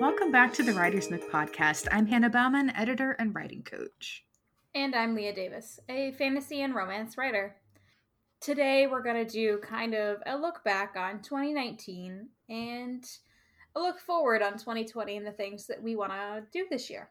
Welcome 0.00 0.30
back 0.30 0.54
to 0.54 0.62
the 0.62 0.74
Writer's 0.74 1.10
Nook 1.10 1.28
podcast. 1.28 1.88
I'm 1.90 2.06
Hannah 2.06 2.30
Bauman, 2.30 2.70
editor 2.76 3.16
and 3.18 3.34
writing 3.34 3.64
coach. 3.64 4.24
And 4.72 4.94
I'm 4.94 5.16
Leah 5.16 5.34
Davis, 5.34 5.80
a 5.88 6.12
fantasy 6.12 6.62
and 6.62 6.72
romance 6.72 7.18
writer. 7.18 7.56
Today 8.40 8.86
we're 8.86 9.02
going 9.02 9.26
to 9.26 9.30
do 9.30 9.58
kind 9.58 9.94
of 9.94 10.18
a 10.24 10.36
look 10.36 10.62
back 10.62 10.94
on 10.96 11.20
2019 11.20 12.28
and 12.48 13.04
a 13.74 13.80
look 13.80 13.98
forward 13.98 14.40
on 14.40 14.52
2020 14.52 15.16
and 15.16 15.26
the 15.26 15.32
things 15.32 15.66
that 15.66 15.82
we 15.82 15.96
want 15.96 16.12
to 16.12 16.44
do 16.52 16.66
this 16.70 16.88
year. 16.88 17.10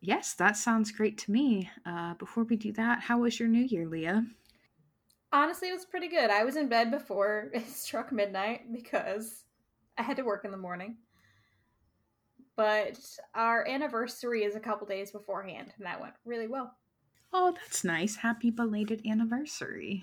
Yes, 0.00 0.34
that 0.34 0.56
sounds 0.56 0.92
great 0.92 1.18
to 1.18 1.32
me. 1.32 1.68
Uh, 1.84 2.14
before 2.14 2.44
we 2.44 2.54
do 2.54 2.70
that, 2.74 3.00
how 3.00 3.18
was 3.18 3.40
your 3.40 3.48
new 3.48 3.64
year, 3.64 3.88
Leah? 3.88 4.24
Honestly, 5.32 5.68
it 5.68 5.74
was 5.74 5.84
pretty 5.84 6.08
good. 6.08 6.30
I 6.30 6.44
was 6.44 6.54
in 6.54 6.68
bed 6.68 6.92
before 6.92 7.50
it 7.52 7.68
struck 7.68 8.12
midnight 8.12 8.72
because 8.72 9.42
I 9.98 10.02
had 10.02 10.16
to 10.18 10.22
work 10.22 10.44
in 10.44 10.52
the 10.52 10.56
morning 10.56 10.94
but 12.58 12.98
our 13.36 13.64
anniversary 13.68 14.42
is 14.42 14.56
a 14.56 14.60
couple 14.60 14.84
days 14.84 15.12
beforehand, 15.12 15.72
and 15.76 15.86
that 15.86 16.00
went 16.00 16.14
really 16.24 16.48
well. 16.48 16.74
Oh, 17.32 17.52
that's 17.52 17.84
nice. 17.84 18.16
Happy 18.16 18.50
belated 18.50 19.00
anniversary. 19.06 20.02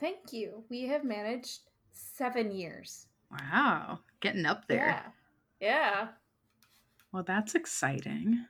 Thank 0.00 0.32
you. 0.32 0.64
We 0.70 0.86
have 0.86 1.04
managed 1.04 1.60
seven 1.92 2.50
years. 2.50 3.06
Wow. 3.30 3.98
Getting 4.20 4.46
up 4.46 4.66
there. 4.66 5.02
Yeah. 5.60 5.68
Yeah. 5.68 6.08
Well, 7.12 7.22
that's 7.22 7.54
exciting. 7.54 8.46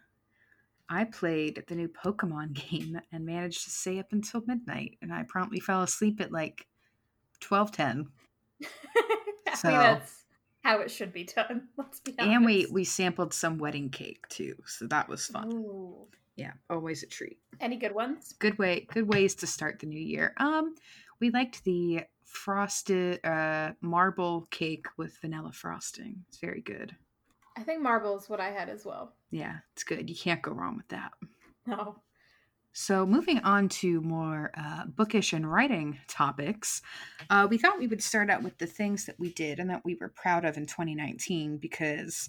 I 0.88 1.02
played 1.02 1.64
the 1.66 1.74
new 1.74 1.88
Pokemon 1.88 2.52
game 2.70 3.00
and 3.10 3.26
managed 3.26 3.64
to 3.64 3.70
stay 3.70 3.98
up 3.98 4.12
until 4.12 4.44
midnight, 4.46 4.96
and 5.02 5.12
I 5.12 5.24
promptly 5.24 5.58
fell 5.58 5.82
asleep 5.82 6.20
at 6.20 6.30
like 6.30 6.68
twelve 7.40 7.72
ten. 7.72 8.06
so 9.56 9.68
that's 9.70 10.23
how 10.64 10.78
it 10.78 10.90
should 10.90 11.12
be 11.12 11.24
done. 11.24 11.68
Let's 11.76 12.00
be 12.00 12.14
honest. 12.18 12.34
And 12.34 12.44
we 12.44 12.66
we 12.70 12.84
sampled 12.84 13.32
some 13.32 13.58
wedding 13.58 13.90
cake 13.90 14.26
too, 14.28 14.56
so 14.66 14.86
that 14.88 15.08
was 15.08 15.26
fun. 15.26 15.52
Ooh. 15.52 16.06
Yeah, 16.36 16.52
always 16.68 17.04
a 17.04 17.06
treat. 17.06 17.38
Any 17.60 17.76
good 17.76 17.94
ones? 17.94 18.34
Good 18.40 18.58
way, 18.58 18.88
good 18.92 19.06
ways 19.06 19.36
to 19.36 19.46
start 19.46 19.78
the 19.78 19.86
new 19.86 20.00
year. 20.00 20.34
Um, 20.38 20.74
we 21.20 21.30
liked 21.30 21.62
the 21.62 22.04
frosted 22.24 23.24
uh 23.24 23.72
marble 23.80 24.48
cake 24.50 24.86
with 24.96 25.16
vanilla 25.18 25.52
frosting. 25.52 26.24
It's 26.28 26.38
very 26.38 26.62
good. 26.62 26.96
I 27.56 27.62
think 27.62 27.80
marble 27.80 28.16
is 28.18 28.28
what 28.28 28.40
I 28.40 28.50
had 28.50 28.68
as 28.68 28.84
well. 28.84 29.12
Yeah, 29.30 29.58
it's 29.74 29.84
good. 29.84 30.10
You 30.10 30.16
can't 30.16 30.42
go 30.42 30.50
wrong 30.50 30.76
with 30.76 30.88
that. 30.88 31.12
No. 31.66 31.96
So, 32.76 33.06
moving 33.06 33.38
on 33.38 33.68
to 33.68 34.00
more 34.00 34.50
uh, 34.56 34.86
bookish 34.86 35.32
and 35.32 35.50
writing 35.50 36.00
topics, 36.08 36.82
uh, 37.30 37.46
we 37.48 37.56
thought 37.56 37.78
we 37.78 37.86
would 37.86 38.02
start 38.02 38.30
out 38.30 38.42
with 38.42 38.58
the 38.58 38.66
things 38.66 39.06
that 39.06 39.14
we 39.16 39.32
did 39.32 39.60
and 39.60 39.70
that 39.70 39.84
we 39.84 39.94
were 39.94 40.08
proud 40.08 40.44
of 40.44 40.56
in 40.56 40.66
2019 40.66 41.58
because 41.58 42.28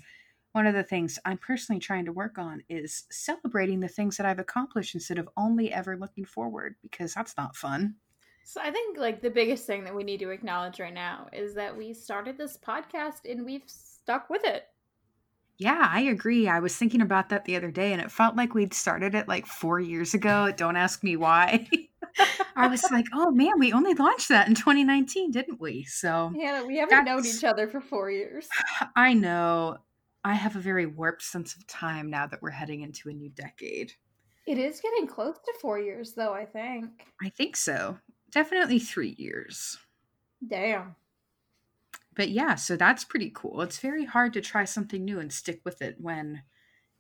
one 0.52 0.68
of 0.68 0.76
the 0.76 0.84
things 0.84 1.18
I'm 1.26 1.40
personally 1.40 1.80
trying 1.80 2.06
to 2.06 2.12
work 2.12 2.38
on 2.38 2.62
is 2.70 3.06
celebrating 3.10 3.80
the 3.80 3.88
things 3.88 4.18
that 4.18 4.28
I've 4.28 4.38
accomplished 4.38 4.94
instead 4.94 5.18
of 5.18 5.28
only 5.36 5.74
ever 5.74 5.98
looking 5.98 6.26
forward 6.26 6.76
because 6.84 7.16
that's 7.16 7.36
not 7.38 7.56
fun. 7.56 7.96
So, 8.44 8.62
I 8.62 8.70
think 8.70 9.00
like 9.00 9.24
the 9.24 9.32
biggest 9.32 9.66
thing 9.66 9.84
that 9.86 9.96
we 9.96 10.04
need 10.04 10.20
to 10.20 10.30
acknowledge 10.30 10.80
right 10.80 10.94
now 10.94 11.28
is 11.34 11.56
that 11.56 11.76
we 11.76 11.92
started 11.92 12.38
this 12.38 12.56
podcast 12.56 13.28
and 13.28 13.46
we've 13.46 13.64
stuck 13.66 14.30
with 14.30 14.44
it. 14.44 14.66
Yeah, 15.58 15.88
I 15.90 16.02
agree. 16.02 16.48
I 16.48 16.60
was 16.60 16.76
thinking 16.76 17.02
about 17.02 17.30
that 17.30 17.46
the 17.46 17.56
other 17.56 17.72
day 17.72 17.94
and 17.94 18.02
it 18.02 18.12
felt 18.12 18.36
like 18.36 18.54
we'd 18.54 18.74
started 18.74 19.16
it 19.16 19.28
like 19.28 19.46
four 19.46 19.80
years 19.80 20.14
ago. 20.14 20.52
Don't 20.56 20.76
ask 20.76 21.04
me 21.04 21.16
why. 21.16 21.68
I 22.56 22.68
was 22.68 22.84
like, 22.92 23.06
oh 23.14 23.32
man, 23.32 23.60
we 23.60 23.72
only 23.72 23.94
launched 23.94 24.30
that 24.30 24.48
in 24.48 24.56
2019, 24.56 25.32
didn't 25.32 25.62
we? 25.62 25.84
So, 25.84 26.34
yeah, 26.36 26.64
we 26.64 26.78
haven't 26.78 27.06
known 27.06 27.26
each 27.26 27.44
other 27.44 27.68
for 27.68 27.80
four 27.80 28.12
years. 28.12 28.48
I 28.96 29.14
know. 29.14 29.78
I 30.24 30.34
have 30.34 30.56
a 30.56 30.60
very 30.60 30.86
warped 30.86 31.22
sense 31.22 31.56
of 31.56 31.68
time 31.68 32.10
now 32.10 32.28
that 32.28 32.42
we're 32.42 32.50
heading 32.50 32.82
into 32.82 33.10
a 33.10 33.14
new 33.14 33.30
decade. 33.30 33.94
It 34.48 34.58
is 34.58 34.82
getting 34.82 35.08
close 35.08 35.38
to 35.38 35.54
four 35.62 35.80
years, 35.80 36.14
though, 36.14 36.34
I 36.34 36.46
think. 36.46 37.06
I 37.22 37.30
think 37.30 37.56
so. 37.56 38.00
Definitely 38.32 38.80
three 38.80 39.16
years. 39.18 39.78
Damn 40.46 40.96
but 42.16 42.30
yeah, 42.30 42.56
so 42.56 42.76
that's 42.76 43.04
pretty 43.04 43.32
cool. 43.34 43.62
It's 43.62 43.80
very 43.80 44.06
hard 44.06 44.34
to 44.34 44.42
try 44.42 44.66
something 44.66 45.04
new 45.04 45.20
and 45.20 45.32
stick 45.32 45.62
with 45.64 45.82
it 45.82 45.98
when 46.00 46.44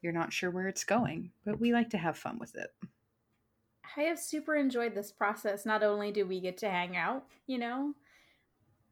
you're 0.01 0.13
not 0.13 0.33
sure 0.33 0.51
where 0.51 0.67
it's 0.67 0.83
going, 0.83 1.31
but 1.45 1.59
we 1.59 1.73
like 1.73 1.89
to 1.91 1.97
have 1.97 2.17
fun 2.17 2.37
with 2.37 2.55
it. 2.55 2.69
I 3.97 4.01
have 4.03 4.19
super 4.19 4.55
enjoyed 4.55 4.93
this 4.93 5.11
process. 5.11 5.65
Not 5.65 5.83
only 5.83 6.11
do 6.11 6.25
we 6.25 6.41
get 6.41 6.57
to 6.59 6.69
hang 6.69 6.97
out, 6.97 7.25
you 7.47 7.57
know, 7.57 7.93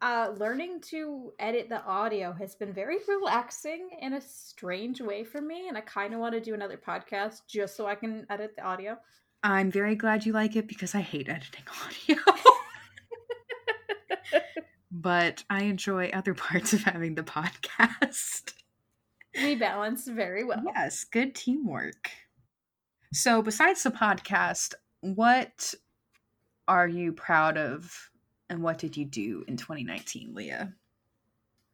uh, 0.01 0.34
learning 0.38 0.81
to 0.81 1.34
edit 1.39 1.69
the 1.69 1.81
audio 1.84 2.34
has 2.34 2.55
been 2.55 2.73
very 2.73 2.97
relaxing 3.07 3.90
in 4.01 4.13
a 4.13 4.22
strange 4.22 5.01
way 5.01 5.23
for 5.23 5.41
me. 5.41 5.67
And 5.67 5.78
I 5.78 5.81
kind 5.81 6.13
of 6.13 6.19
want 6.19 6.34
to 6.34 6.41
do 6.41 6.53
another 6.53 6.78
podcast 6.78 7.41
just 7.47 7.75
so 7.75 7.85
I 7.85 7.95
can 7.95 8.25
edit 8.29 8.55
the 8.55 8.63
audio. 8.63 8.97
I'm 9.44 9.72
very 9.72 9.95
glad 9.95 10.25
you 10.25 10.34
like 10.34 10.55
it 10.55 10.67
because 10.67 10.95
I 10.95 11.01
hate 11.01 11.29
editing 11.29 11.63
audio 12.09 12.23
but 15.03 15.44
I 15.50 15.64
enjoy 15.64 16.09
other 16.14 16.34
parts 16.34 16.74
of 16.74 16.84
having 16.84 17.14
the 17.14 17.24
podcast. 17.24 18.53
We 19.36 19.56
balance 19.56 20.08
very 20.08 20.44
well. 20.44 20.64
Yes, 20.66 21.03
good 21.03 21.36
teamwork. 21.36 22.09
So, 23.14 23.44
besides 23.44 23.84
the 23.84 23.91
podcast, 23.91 24.74
what 25.02 25.74
are 26.68 26.88
you 26.88 27.12
proud 27.12 27.58
of 27.58 28.09
and 28.50 28.64
what 28.64 28.80
did 28.80 28.97
you 28.97 29.06
do 29.06 29.44
in 29.47 29.58
2019, 29.58 30.34
Leah? 30.34 30.74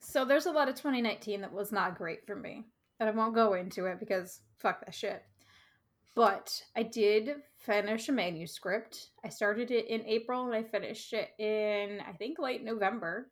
So, 0.01 0.25
there's 0.25 0.47
a 0.47 0.51
lot 0.51 0.67
of 0.67 0.75
2019 0.75 1.41
that 1.41 1.53
was 1.53 1.71
not 1.71 1.97
great 1.97 2.25
for 2.25 2.35
me. 2.35 2.65
And 2.99 3.07
I 3.07 3.13
won't 3.13 3.35
go 3.35 3.53
into 3.53 3.85
it 3.85 3.99
because 3.99 4.41
fuck 4.57 4.83
that 4.83 4.93
shit. 4.93 5.23
But 6.15 6.63
I 6.75 6.83
did 6.83 7.35
finish 7.57 8.09
a 8.09 8.11
manuscript. 8.11 9.09
I 9.23 9.29
started 9.29 9.71
it 9.71 9.87
in 9.87 10.05
April 10.05 10.45
and 10.45 10.53
I 10.55 10.63
finished 10.63 11.13
it 11.13 11.29
in 11.37 12.01
I 12.01 12.13
think 12.13 12.39
late 12.39 12.63
November. 12.63 13.29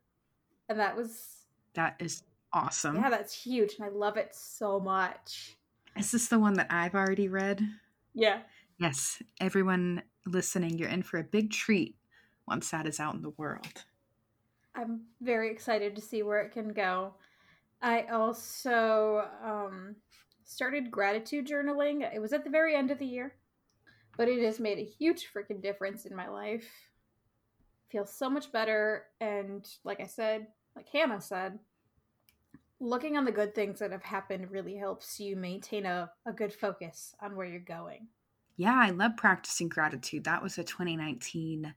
And 0.69 0.79
that 0.79 0.95
was 0.95 1.45
That 1.73 1.95
is 1.99 2.23
awesome. 2.53 2.95
Yeah, 2.95 3.09
that's 3.09 3.33
huge 3.33 3.75
and 3.77 3.85
I 3.85 3.89
love 3.89 4.17
it 4.17 4.33
so 4.33 4.79
much. 4.79 5.57
Is 5.97 6.11
this 6.11 6.27
the 6.27 6.39
one 6.39 6.53
that 6.53 6.67
I've 6.69 6.95
already 6.95 7.27
read? 7.27 7.61
Yeah. 8.13 8.39
Yes. 8.79 9.21
Everyone 9.41 10.03
listening, 10.25 10.77
you're 10.77 10.89
in 10.89 11.01
for 11.01 11.17
a 11.17 11.23
big 11.23 11.51
treat 11.51 11.95
once 12.47 12.71
that 12.71 12.85
is 12.85 12.99
out 12.99 13.15
in 13.15 13.21
the 13.21 13.31
world. 13.31 13.85
I'm 14.75 15.01
very 15.21 15.51
excited 15.51 15.95
to 15.95 16.01
see 16.01 16.21
where 16.21 16.41
it 16.41 16.51
can 16.51 16.69
go. 16.69 17.15
I 17.81 18.03
also 18.03 19.27
um 19.43 19.95
started 20.47 20.89
gratitude 20.89 21.45
journaling. 21.45 22.01
It 22.11 22.19
was 22.19 22.33
at 22.33 22.43
the 22.43 22.49
very 22.49 22.75
end 22.75 22.89
of 22.89 22.97
the 22.97 23.05
year, 23.05 23.35
but 24.17 24.27
it 24.27 24.43
has 24.43 24.59
made 24.59 24.79
a 24.79 24.83
huge 24.83 25.27
freaking 25.31 25.61
difference 25.61 26.05
in 26.05 26.15
my 26.15 26.29
life. 26.29 26.67
Feels 27.91 28.11
so 28.11 28.29
much 28.29 28.51
better. 28.51 29.03
And 29.21 29.67
like 29.83 29.99
I 29.99 30.07
said, 30.07 30.47
like 30.75 30.87
Hannah 30.89 31.21
said, 31.21 31.59
looking 32.79 33.17
on 33.17 33.25
the 33.25 33.31
good 33.31 33.53
things 33.53 33.79
that 33.79 33.91
have 33.91 34.03
happened 34.03 34.49
really 34.49 34.75
helps 34.75 35.19
you 35.19 35.35
maintain 35.35 35.85
a, 35.85 36.09
a 36.25 36.31
good 36.31 36.53
focus 36.53 37.13
on 37.21 37.35
where 37.35 37.45
you're 37.45 37.59
going. 37.59 38.07
Yeah, 38.55 38.75
I 38.75 38.89
love 38.89 39.17
practicing 39.17 39.69
gratitude. 39.69 40.23
That 40.23 40.41
was 40.41 40.57
a 40.57 40.63
2019 40.63 41.73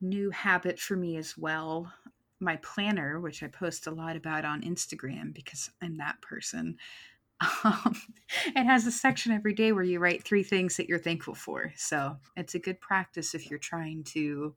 new 0.00 0.30
habit 0.30 0.78
for 0.78 0.96
me 0.96 1.16
as 1.16 1.36
well. 1.36 1.92
My 2.40 2.56
planner, 2.56 3.20
which 3.20 3.42
I 3.42 3.48
post 3.48 3.86
a 3.86 3.90
lot 3.90 4.16
about 4.16 4.44
on 4.44 4.62
Instagram 4.62 5.32
because 5.32 5.70
I'm 5.82 5.96
that 5.96 6.20
person, 6.20 6.76
um, 7.40 7.96
it 8.46 8.64
has 8.64 8.86
a 8.86 8.92
section 8.92 9.32
every 9.32 9.54
day 9.54 9.72
where 9.72 9.84
you 9.84 9.98
write 9.98 10.24
three 10.24 10.42
things 10.42 10.76
that 10.76 10.88
you're 10.88 10.98
thankful 10.98 11.34
for. 11.34 11.72
So 11.76 12.16
it's 12.36 12.54
a 12.54 12.58
good 12.58 12.80
practice 12.80 13.34
if 13.34 13.50
you're 13.50 13.58
trying 13.58 14.04
to 14.04 14.54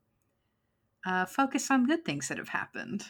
uh, 1.05 1.25
focus 1.25 1.69
on 1.71 1.85
good 1.85 2.05
things 2.05 2.27
that 2.27 2.37
have 2.37 2.49
happened. 2.49 3.05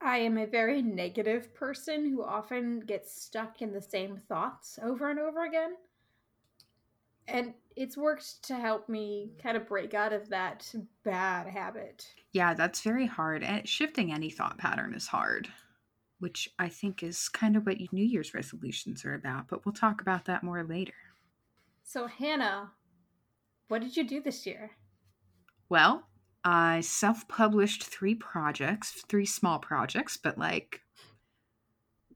I 0.00 0.18
am 0.18 0.36
a 0.36 0.46
very 0.46 0.82
negative 0.82 1.54
person 1.54 2.10
who 2.10 2.24
often 2.24 2.80
gets 2.80 3.14
stuck 3.14 3.62
in 3.62 3.72
the 3.72 3.82
same 3.82 4.16
thoughts 4.16 4.78
over 4.82 5.10
and 5.10 5.18
over 5.18 5.44
again. 5.44 5.74
And 7.28 7.54
it's 7.76 7.96
worked 7.96 8.42
to 8.44 8.56
help 8.56 8.88
me 8.88 9.30
kind 9.40 9.56
of 9.56 9.68
break 9.68 9.94
out 9.94 10.12
of 10.12 10.28
that 10.30 10.74
bad 11.04 11.46
habit. 11.46 12.12
Yeah, 12.32 12.52
that's 12.52 12.80
very 12.80 13.06
hard. 13.06 13.44
And 13.44 13.66
shifting 13.68 14.12
any 14.12 14.28
thought 14.28 14.58
pattern 14.58 14.92
is 14.92 15.06
hard 15.06 15.48
which 16.22 16.48
I 16.56 16.68
think 16.68 17.02
is 17.02 17.28
kind 17.28 17.56
of 17.56 17.66
what 17.66 17.78
New 17.92 18.04
Year's 18.04 18.32
resolutions 18.32 19.04
are 19.04 19.14
about, 19.14 19.48
but 19.48 19.66
we'll 19.66 19.72
talk 19.72 20.00
about 20.00 20.26
that 20.26 20.44
more 20.44 20.62
later. 20.62 20.94
So, 21.82 22.06
Hannah, 22.06 22.70
what 23.66 23.82
did 23.82 23.96
you 23.96 24.04
do 24.04 24.22
this 24.22 24.46
year? 24.46 24.70
Well, 25.68 26.06
I 26.44 26.80
self 26.82 27.26
published 27.26 27.82
three 27.82 28.14
projects, 28.14 29.02
three 29.08 29.26
small 29.26 29.58
projects, 29.58 30.16
but 30.16 30.38
like, 30.38 30.80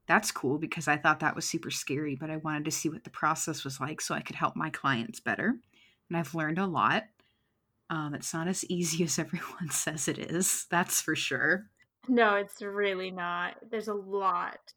that's 0.06 0.30
cool 0.30 0.58
because 0.58 0.86
I 0.86 0.98
thought 0.98 1.18
that 1.18 1.34
was 1.34 1.44
super 1.44 1.72
scary, 1.72 2.14
but 2.14 2.30
I 2.30 2.36
wanted 2.36 2.66
to 2.66 2.70
see 2.70 2.88
what 2.88 3.02
the 3.02 3.10
process 3.10 3.64
was 3.64 3.80
like 3.80 4.00
so 4.00 4.14
I 4.14 4.20
could 4.20 4.36
help 4.36 4.54
my 4.54 4.70
clients 4.70 5.18
better. 5.18 5.56
And 6.08 6.16
I've 6.16 6.32
learned 6.32 6.60
a 6.60 6.66
lot. 6.66 7.06
Um, 7.90 8.14
it's 8.14 8.32
not 8.32 8.46
as 8.46 8.64
easy 8.66 9.02
as 9.02 9.18
everyone 9.18 9.70
says 9.70 10.06
it 10.06 10.18
is, 10.18 10.66
that's 10.70 11.00
for 11.00 11.16
sure. 11.16 11.66
No, 12.08 12.34
it's 12.36 12.62
really 12.62 13.10
not. 13.10 13.56
There's 13.70 13.88
a 13.88 13.94
lot. 13.94 14.72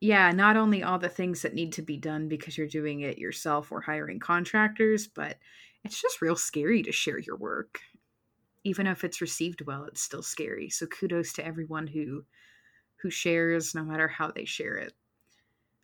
yeah, 0.00 0.32
not 0.32 0.56
only 0.56 0.82
all 0.82 0.98
the 0.98 1.08
things 1.08 1.42
that 1.42 1.54
need 1.54 1.72
to 1.74 1.82
be 1.82 1.96
done 1.96 2.28
because 2.28 2.58
you're 2.58 2.66
doing 2.66 3.00
it 3.00 3.18
yourself 3.18 3.70
or 3.70 3.80
hiring 3.80 4.18
contractors, 4.18 5.06
but 5.06 5.38
it's 5.84 6.00
just 6.00 6.20
real 6.20 6.34
scary 6.36 6.82
to 6.82 6.92
share 6.92 7.18
your 7.18 7.36
work. 7.36 7.80
Even 8.64 8.86
if 8.86 9.04
it's 9.04 9.20
received 9.20 9.62
well, 9.66 9.84
it's 9.84 10.02
still 10.02 10.22
scary. 10.22 10.70
So 10.70 10.86
kudos 10.86 11.32
to 11.34 11.46
everyone 11.46 11.86
who 11.86 12.24
who 12.96 13.10
shares 13.10 13.74
no 13.74 13.84
matter 13.84 14.08
how 14.08 14.30
they 14.30 14.44
share 14.44 14.76
it. 14.76 14.92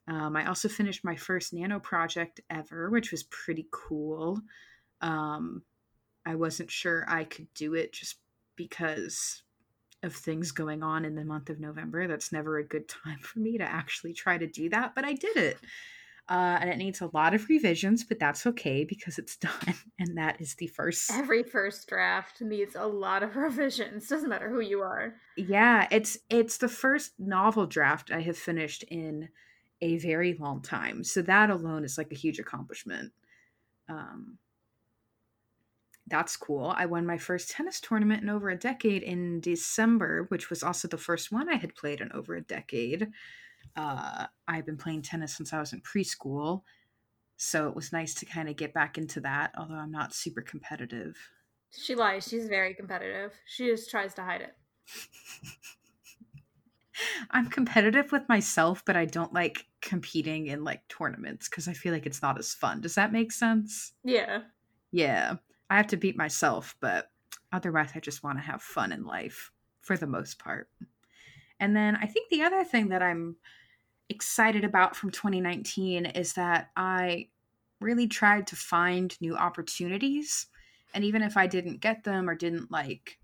Um, 0.07 0.37
I 0.37 0.47
also 0.47 0.69
finished 0.69 1.05
my 1.05 1.17
first 1.17 1.53
nano 1.53 1.81
project 1.81 2.41
ever, 2.51 2.91
which 2.91 3.11
was 3.13 3.25
pretty 3.25 3.67
cool. 3.73 4.41
Um, 5.01 5.63
I 6.25 6.35
wasn't 6.37 6.71
sure 6.71 7.05
I 7.09 7.25
could 7.25 7.53
do 7.55 7.75
it 7.75 7.93
just 7.93 8.17
because 8.57 9.43
of 10.03 10.15
things 10.15 10.53
going 10.53 10.83
on 10.83 11.05
in 11.05 11.15
the 11.15 11.25
month 11.25 11.51
of 11.51 11.61
November. 11.61 12.07
That's 12.07 12.33
never 12.33 12.59
a 12.59 12.65
good 12.65 12.89
time 12.89 13.19
for 13.21 13.41
me 13.41 13.59
to 13.59 13.65
actually 13.65 14.13
try 14.13 14.39
to 14.39 14.47
do 14.47 14.69
that, 14.71 14.95
but 14.95 15.05
I 15.05 15.15
did 15.15 15.37
it. 15.37 15.59
Uh, 16.29 16.59
and 16.61 16.69
it 16.69 16.77
needs 16.77 17.01
a 17.01 17.09
lot 17.15 17.33
of 17.33 17.49
revisions, 17.49 18.05
but 18.05 18.19
that's 18.19 18.47
okay 18.47 18.85
because 18.85 19.19
it's 19.19 19.37
done. 19.39 19.75
And 19.99 20.19
that 20.19 20.41
is 20.41 20.55
the 20.57 20.67
first. 20.67 21.11
Every 21.11 21.43
first 21.43 21.89
draft 21.89 22.41
needs 22.43 22.77
a 22.77 22.87
lot 22.87 23.23
of 23.23 23.37
revisions. 23.37 24.09
Doesn't 24.09 24.29
matter 24.29 24.51
who 24.51 24.61
you 24.61 24.81
are. 24.81 25.15
Yeah, 25.37 25.89
it's 25.91 26.19
it's 26.29 26.59
the 26.59 26.69
first 26.69 27.13
novel 27.19 27.67
draft 27.67 28.11
I 28.11 28.21
have 28.21 28.37
finished 28.37 28.83
in 28.85 29.31
a 29.81 29.97
very 29.99 30.35
long 30.35 30.61
time. 30.61 31.03
So 31.03 31.23
that 31.23 31.51
alone 31.51 31.85
is 31.85 31.97
like 31.97 32.13
a 32.13 32.17
huge 32.17 32.39
accomplishment. 32.39 33.13
Um, 33.89 34.39
that's 36.09 36.37
cool. 36.37 36.73
I 36.77 36.87
won 36.87 37.07
my 37.07 37.19
first 37.19 37.51
tennis 37.51 37.81
tournament 37.81 38.23
in 38.23 38.29
over 38.29 38.51
a 38.51 38.59
decade 38.59 39.03
in 39.03 39.41
December, 39.41 40.25
which 40.29 40.51
was 40.51 40.63
also 40.63 40.89
the 40.89 40.99
first 40.99 41.33
one 41.33 41.49
I 41.49 41.57
had 41.57 41.75
played 41.75 42.01
in 42.01 42.11
over 42.13 42.35
a 42.35 42.41
decade. 42.41 43.09
Uh, 43.77 44.27
I've 44.47 44.67
been 44.67 44.77
playing 44.77 45.03
tennis 45.03 45.37
since 45.37 45.53
I 45.53 45.61
was 45.61 45.73
in 45.73 45.81
preschool, 45.81 46.63
so 47.37 47.69
it 47.69 47.77
was 47.77 47.93
nice 47.93 48.15
to 48.15 48.27
kind 48.27 48.49
of 48.49 48.57
get 48.57 48.75
back 48.75 48.99
into 48.99 49.21
that, 49.21 49.53
although 49.57 49.75
I'm 49.75 49.93
not 49.93 50.15
super 50.15 50.43
competitive. 50.43 51.17
She 51.71 51.95
lies. 51.95 52.27
She's 52.27 52.49
very 52.49 52.75
competitive. 52.75 53.33
She 53.47 53.67
just 53.67 53.91
tries 53.91 54.15
to 54.15 54.23
hide 54.23 54.41
it. 54.41 54.57
I'm 57.31 57.49
competitive 57.49 58.11
with 58.11 58.29
myself, 58.29 58.83
but 58.85 58.97
I 58.97 59.05
don't 59.05 59.33
like 59.33 59.67
competing 59.81 60.47
in 60.47 60.65
like 60.65 60.87
tournaments 60.89 61.49
because 61.49 61.69
I 61.69 61.73
feel 61.73 61.93
like 61.93 62.07
it's 62.07 62.23
not 62.23 62.39
as 62.39 62.53
fun. 62.53 62.81
Does 62.81 62.97
that 62.97 63.13
make 63.13 63.31
sense? 63.33 63.93
Yeah. 64.03 64.41
Yeah. 64.91 65.37
I 65.71 65.77
have 65.77 65.89
to 65.89 65.97
beat 65.97 66.17
myself, 66.17 66.77
but 66.81 67.11
otherwise, 67.53 67.91
I 67.95 68.01
just 68.01 68.23
want 68.23 68.39
to 68.39 68.45
have 68.45 68.63
fun 68.63 68.93
in 68.93 69.05
life 69.05 69.51
for 69.81 69.97
the 69.97 70.07
most 70.07 70.39
part. 70.39 70.69
And 71.61 71.75
then 71.75 71.97
I 71.97 72.07
think 72.07 72.31
the 72.31 72.43
other 72.43 72.65
thing 72.65 72.89
that 72.89 73.03
I'm 73.03 73.37
excited 74.09 74.65
about 74.65 74.97
from 74.97 75.11
2019 75.11 76.07
is 76.07 76.35
that 76.35 76.71
I 76.77 77.29
really 77.81 78.07
tried 78.07 78.47
to 78.49 78.57
find 78.57 79.17
new 79.21 79.37
opportunities. 79.37 80.47
And 80.95 81.05
even 81.05 81.23
if 81.23 81.37
I 81.37 81.47
didn't 81.47 81.81
get 81.81 82.05
them 82.05 82.29
or 82.29 82.35
didn't 82.35 82.71
like 82.71 83.19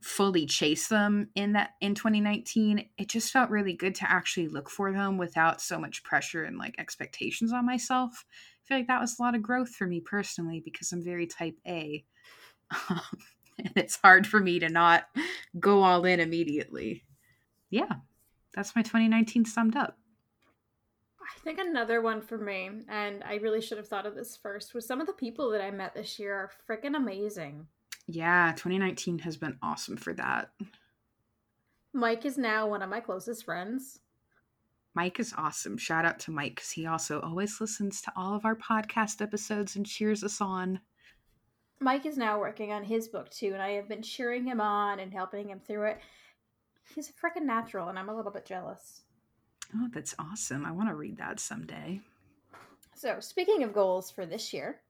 fully 0.00 0.46
chase 0.46 0.88
them 0.88 1.28
in 1.34 1.54
that 1.54 1.70
in 1.80 1.92
2019 1.92 2.88
it 2.96 3.08
just 3.08 3.32
felt 3.32 3.50
really 3.50 3.72
good 3.72 3.96
to 3.96 4.08
actually 4.08 4.46
look 4.46 4.70
for 4.70 4.92
them 4.92 5.18
without 5.18 5.60
so 5.60 5.76
much 5.76 6.04
pressure 6.04 6.44
and 6.44 6.56
like 6.56 6.76
expectations 6.78 7.52
on 7.52 7.66
myself 7.66 8.24
feel 8.68 8.78
like 8.78 8.86
that 8.86 9.00
was 9.00 9.18
a 9.18 9.22
lot 9.22 9.34
of 9.34 9.42
growth 9.42 9.70
for 9.70 9.86
me 9.86 10.00
personally 10.00 10.60
because 10.64 10.92
i'm 10.92 11.02
very 11.02 11.26
type 11.26 11.56
a 11.66 12.04
and 12.90 13.72
it's 13.74 13.98
hard 14.02 14.26
for 14.26 14.40
me 14.40 14.58
to 14.58 14.68
not 14.68 15.08
go 15.58 15.82
all 15.82 16.04
in 16.04 16.20
immediately 16.20 17.02
yeah 17.70 17.94
that's 18.54 18.76
my 18.76 18.82
2019 18.82 19.44
summed 19.44 19.76
up 19.76 19.96
I 21.20 21.40
think 21.40 21.58
another 21.58 22.00
one 22.00 22.22
for 22.22 22.38
me, 22.38 22.70
and 22.88 23.22
I 23.22 23.34
really 23.34 23.60
should 23.60 23.78
have 23.78 23.86
thought 23.86 24.06
of 24.06 24.14
this 24.14 24.36
first, 24.36 24.74
was 24.74 24.86
some 24.86 25.00
of 25.00 25.06
the 25.06 25.12
people 25.12 25.50
that 25.50 25.60
I 25.60 25.70
met 25.70 25.94
this 25.94 26.18
year 26.18 26.34
are 26.34 26.50
freaking 26.68 26.96
amazing. 26.96 27.66
Yeah, 28.06 28.52
2019 28.56 29.20
has 29.20 29.36
been 29.36 29.58
awesome 29.62 29.98
for 29.98 30.14
that. 30.14 30.50
Mike 31.92 32.24
is 32.24 32.38
now 32.38 32.66
one 32.66 32.82
of 32.82 32.88
my 32.88 33.00
closest 33.00 33.44
friends. 33.44 34.00
Mike 34.98 35.20
is 35.20 35.32
awesome. 35.38 35.78
Shout 35.78 36.04
out 36.04 36.18
to 36.18 36.32
Mike 36.32 36.56
because 36.56 36.72
he 36.72 36.84
also 36.84 37.20
always 37.20 37.60
listens 37.60 38.02
to 38.02 38.12
all 38.16 38.34
of 38.34 38.44
our 38.44 38.56
podcast 38.56 39.22
episodes 39.22 39.76
and 39.76 39.86
cheers 39.86 40.24
us 40.24 40.40
on. 40.40 40.80
Mike 41.78 42.04
is 42.04 42.16
now 42.16 42.40
working 42.40 42.72
on 42.72 42.82
his 42.82 43.06
book 43.06 43.30
too, 43.30 43.52
and 43.52 43.62
I 43.62 43.74
have 43.74 43.88
been 43.88 44.02
cheering 44.02 44.44
him 44.44 44.60
on 44.60 44.98
and 44.98 45.12
helping 45.12 45.50
him 45.50 45.60
through 45.60 45.90
it. 45.90 46.00
He's 46.96 47.10
a 47.10 47.12
freaking 47.12 47.44
natural, 47.44 47.90
and 47.90 47.96
I'm 47.96 48.08
a 48.08 48.16
little 48.16 48.32
bit 48.32 48.44
jealous. 48.44 49.02
Oh, 49.72 49.86
that's 49.94 50.16
awesome. 50.18 50.66
I 50.66 50.72
want 50.72 50.88
to 50.88 50.96
read 50.96 51.18
that 51.18 51.38
someday. 51.38 52.00
So, 52.96 53.20
speaking 53.20 53.62
of 53.62 53.72
goals 53.72 54.10
for 54.10 54.26
this 54.26 54.52
year, 54.52 54.80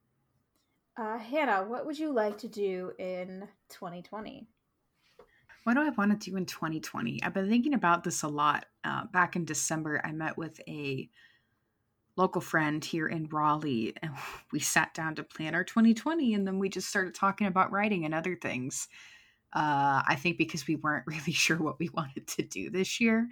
uh, 0.97 1.19
Hannah, 1.19 1.67
what 1.69 1.85
would 1.85 1.99
you 1.99 2.15
like 2.15 2.39
to 2.39 2.49
do 2.49 2.93
in 2.99 3.47
2020? 3.69 4.49
What 5.69 5.75
do 5.75 5.83
I 5.83 5.91
want 5.91 6.19
to 6.19 6.31
do 6.31 6.35
in 6.39 6.47
2020? 6.47 7.23
I've 7.23 7.35
been 7.35 7.51
thinking 7.51 7.75
about 7.75 8.03
this 8.03 8.23
a 8.23 8.29
lot. 8.29 8.65
Uh, 8.85 9.05
back 9.13 9.37
in 9.37 9.45
December, 9.45 10.01
I 10.03 10.13
met 10.13 10.39
with 10.39 10.59
a 10.67 11.11
local 12.17 12.41
friend 12.41 12.83
here 12.83 13.07
in 13.07 13.29
Raleigh, 13.29 13.93
and 14.01 14.13
we 14.51 14.61
sat 14.61 14.95
down 14.95 15.15
to 15.17 15.23
plan 15.23 15.55
our 15.55 15.65
2020, 15.65 16.33
and 16.33 16.47
then 16.47 16.59
we 16.59 16.71
just 16.71 16.89
started 16.89 17.15
talking 17.15 17.47
about 17.47 17.71
writing 17.71 18.07
and 18.07 18.15
other 18.15 18.35
things. 18.35 18.89
Uh, 19.53 20.01
I 20.09 20.17
think 20.19 20.39
because 20.39 20.67
we 20.67 20.77
weren't 20.77 21.05
really 21.07 21.33
sure 21.33 21.59
what 21.59 21.79
we 21.79 21.91
wanted 21.91 22.27
to 22.29 22.43
do 22.45 22.71
this 22.71 22.99
year. 22.99 23.29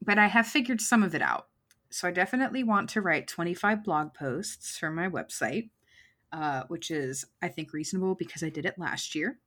But 0.00 0.16
I 0.16 0.28
have 0.28 0.46
figured 0.46 0.80
some 0.80 1.02
of 1.02 1.14
it 1.14 1.20
out. 1.20 1.48
So 1.90 2.08
I 2.08 2.10
definitely 2.10 2.64
want 2.64 2.88
to 2.88 3.02
write 3.02 3.28
25 3.28 3.84
blog 3.84 4.14
posts 4.14 4.78
for 4.78 4.88
my 4.88 5.10
website 5.10 5.68
uh, 6.32 6.62
which 6.68 6.90
is, 6.90 7.26
I 7.42 7.48
think, 7.48 7.72
reasonable 7.72 8.14
because 8.14 8.42
I 8.42 8.48
did 8.48 8.64
it 8.64 8.78
last 8.78 9.14
year. 9.14 9.38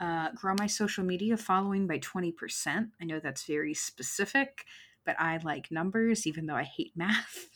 Uh, 0.00 0.30
grow 0.34 0.54
my 0.58 0.66
social 0.66 1.04
media 1.04 1.36
following 1.36 1.86
by 1.86 1.98
20%. 1.98 2.90
I 3.00 3.04
know 3.04 3.20
that's 3.20 3.44
very 3.44 3.74
specific, 3.74 4.64
but 5.04 5.16
I 5.18 5.38
like 5.38 5.70
numbers, 5.70 6.26
even 6.26 6.46
though 6.46 6.54
I 6.54 6.64
hate 6.64 6.92
math. 6.96 7.48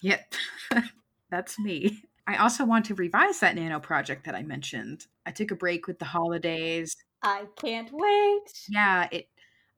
yep, 0.00 0.34
that's 1.30 1.58
me. 1.58 2.02
I 2.26 2.36
also 2.36 2.64
want 2.64 2.84
to 2.86 2.94
revise 2.94 3.40
that 3.40 3.56
nano 3.56 3.80
project 3.80 4.24
that 4.26 4.34
I 4.34 4.42
mentioned. 4.42 5.06
I 5.26 5.32
took 5.32 5.50
a 5.50 5.56
break 5.56 5.86
with 5.86 5.98
the 5.98 6.04
holidays. 6.04 6.94
I 7.22 7.46
can't 7.56 7.90
wait. 7.92 8.66
Yeah, 8.68 9.08
it 9.10 9.28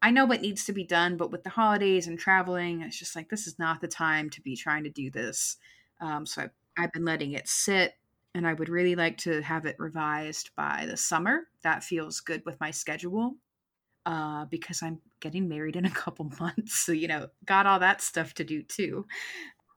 I 0.02 0.10
know 0.10 0.26
what 0.26 0.42
needs 0.42 0.66
to 0.66 0.72
be 0.72 0.84
done, 0.84 1.16
but 1.16 1.30
with 1.30 1.44
the 1.44 1.50
holidays 1.50 2.06
and 2.06 2.18
traveling, 2.18 2.82
it's 2.82 2.98
just 2.98 3.16
like 3.16 3.30
this 3.30 3.46
is 3.46 3.58
not 3.58 3.80
the 3.80 3.88
time 3.88 4.28
to 4.30 4.42
be 4.42 4.54
trying 4.54 4.84
to 4.84 4.90
do 4.90 5.10
this. 5.10 5.56
Um, 6.00 6.26
so 6.26 6.42
I 6.42 6.48
I've 6.76 6.92
been 6.92 7.04
letting 7.04 7.32
it 7.32 7.48
sit 7.48 7.94
and 8.34 8.46
I 8.46 8.52
would 8.54 8.68
really 8.68 8.94
like 8.94 9.18
to 9.18 9.40
have 9.42 9.64
it 9.66 9.76
revised 9.78 10.50
by 10.56 10.86
the 10.88 10.96
summer. 10.96 11.48
That 11.62 11.84
feels 11.84 12.20
good 12.20 12.42
with 12.44 12.58
my 12.60 12.70
schedule 12.70 13.36
uh, 14.06 14.44
because 14.46 14.82
I'm 14.82 15.00
getting 15.20 15.48
married 15.48 15.76
in 15.76 15.84
a 15.84 15.90
couple 16.02 16.30
months. 16.40 16.74
So, 16.74 16.92
you 16.92 17.08
know, 17.08 17.28
got 17.44 17.66
all 17.66 17.78
that 17.80 18.02
stuff 18.02 18.34
to 18.34 18.44
do 18.44 18.62
too. 18.62 19.06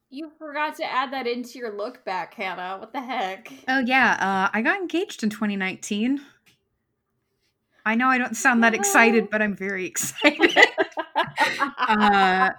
You 0.10 0.32
forgot 0.40 0.76
to 0.78 0.86
add 0.86 1.12
that 1.12 1.28
into 1.28 1.60
your 1.60 1.76
look 1.76 2.06
back, 2.06 2.34
Hannah. 2.34 2.78
What 2.80 2.94
the 2.94 3.02
heck? 3.02 3.52
Oh, 3.68 3.80
yeah. 3.80 4.14
Uh, 4.14 4.50
I 4.54 4.62
got 4.62 4.80
engaged 4.80 5.22
in 5.22 5.30
2019. 5.30 6.22
I 7.86 7.96
know 7.96 8.08
I 8.08 8.18
don't 8.18 8.36
sound 8.36 8.64
that 8.64 8.74
excited, 8.74 9.30
but 9.32 9.42
I'm 9.42 9.56
very 9.56 9.86
excited. 9.88 10.58
uh, 11.88 12.50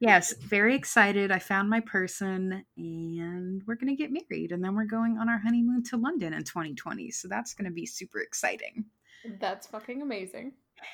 yes, 0.00 0.32
very 0.34 0.74
excited. 0.74 1.30
I 1.30 1.38
found 1.38 1.68
my 1.68 1.80
person 1.80 2.64
and 2.76 3.62
we're 3.66 3.74
going 3.74 3.94
to 3.94 4.02
get 4.02 4.12
married. 4.12 4.52
And 4.52 4.62
then 4.62 4.74
we're 4.74 4.84
going 4.84 5.18
on 5.18 5.28
our 5.28 5.38
honeymoon 5.38 5.82
to 5.84 5.96
London 5.96 6.32
in 6.32 6.44
2020. 6.44 7.10
So 7.10 7.28
that's 7.28 7.54
going 7.54 7.66
to 7.66 7.74
be 7.74 7.86
super 7.86 8.20
exciting. 8.20 8.84
That's 9.40 9.66
fucking 9.66 10.02
amazing. 10.02 10.52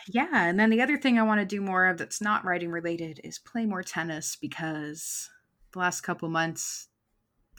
Yeah. 0.08 0.48
And 0.48 0.58
then 0.58 0.70
the 0.70 0.80
other 0.80 0.96
thing 0.96 1.18
I 1.18 1.24
want 1.24 1.40
to 1.40 1.46
do 1.46 1.60
more 1.60 1.86
of 1.86 1.98
that's 1.98 2.20
not 2.20 2.44
writing 2.44 2.70
related 2.70 3.20
is 3.22 3.38
play 3.38 3.66
more 3.66 3.82
tennis 3.82 4.36
because 4.36 5.30
the 5.72 5.78
last 5.78 6.00
couple 6.00 6.28
months, 6.28 6.88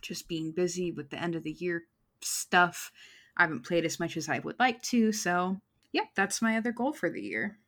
just 0.02 0.28
being 0.28 0.52
busy 0.52 0.92
with 0.92 1.10
the 1.10 1.22
end 1.22 1.36
of 1.36 1.44
the 1.44 1.52
year 1.52 1.84
stuff, 2.22 2.92
I 3.38 3.44
haven't 3.44 3.66
played 3.66 3.86
as 3.86 4.00
much 4.00 4.18
as 4.18 4.30
I 4.30 4.40
would 4.40 4.60
like 4.60 4.82
to. 4.84 5.12
So, 5.12 5.58
yeah, 5.92 6.06
that's 6.16 6.42
my 6.42 6.58
other 6.58 6.72
goal 6.72 6.94
for 6.94 7.10
the 7.10 7.22
year 7.22 7.60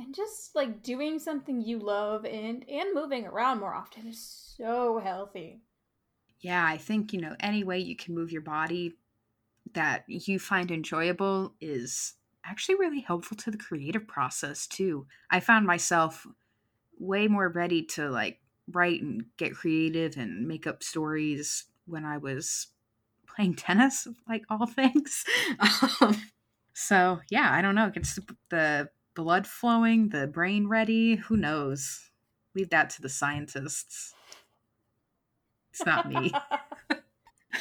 and 0.00 0.14
just 0.14 0.54
like 0.54 0.82
doing 0.82 1.18
something 1.18 1.60
you 1.60 1.78
love 1.78 2.24
and 2.24 2.64
and 2.68 2.94
moving 2.94 3.26
around 3.26 3.60
more 3.60 3.74
often 3.74 4.06
is 4.06 4.54
so 4.56 4.98
healthy. 4.98 5.60
Yeah 6.40 6.64
i 6.64 6.78
think 6.78 7.12
you 7.12 7.20
know 7.20 7.36
any 7.40 7.64
way 7.64 7.78
you 7.78 7.96
can 7.96 8.14
move 8.14 8.32
your 8.32 8.42
body 8.42 8.94
that 9.74 10.04
you 10.08 10.38
find 10.38 10.70
enjoyable 10.70 11.54
is 11.60 12.14
actually 12.44 12.76
really 12.76 13.00
helpful 13.00 13.36
to 13.36 13.50
the 13.50 13.58
creative 13.58 14.06
process 14.08 14.66
too. 14.66 15.06
I 15.30 15.40
found 15.40 15.66
myself 15.66 16.26
way 16.98 17.28
more 17.28 17.48
ready 17.48 17.82
to 17.82 18.08
like 18.08 18.40
write 18.72 19.02
and 19.02 19.24
get 19.36 19.54
creative 19.54 20.16
and 20.16 20.46
make 20.46 20.66
up 20.66 20.82
stories 20.82 21.64
when 21.86 22.04
i 22.04 22.16
was 22.16 22.68
playing 23.26 23.54
tennis 23.56 24.06
like 24.28 24.44
all 24.48 24.66
things. 24.66 25.24
Um, 26.00 26.16
so 26.72 27.20
yeah 27.30 27.50
i 27.52 27.60
don't 27.60 27.74
know 27.74 27.90
it's 27.94 28.18
the 28.48 28.88
blood 29.14 29.46
flowing, 29.46 30.08
the 30.08 30.26
brain 30.26 30.68
ready. 30.68 31.16
Who 31.16 31.36
knows? 31.36 32.10
Leave 32.54 32.70
that 32.70 32.90
to 32.90 33.02
the 33.02 33.08
scientists. 33.08 34.14
It's 35.72 35.86
not 35.86 36.08
me. 36.08 36.32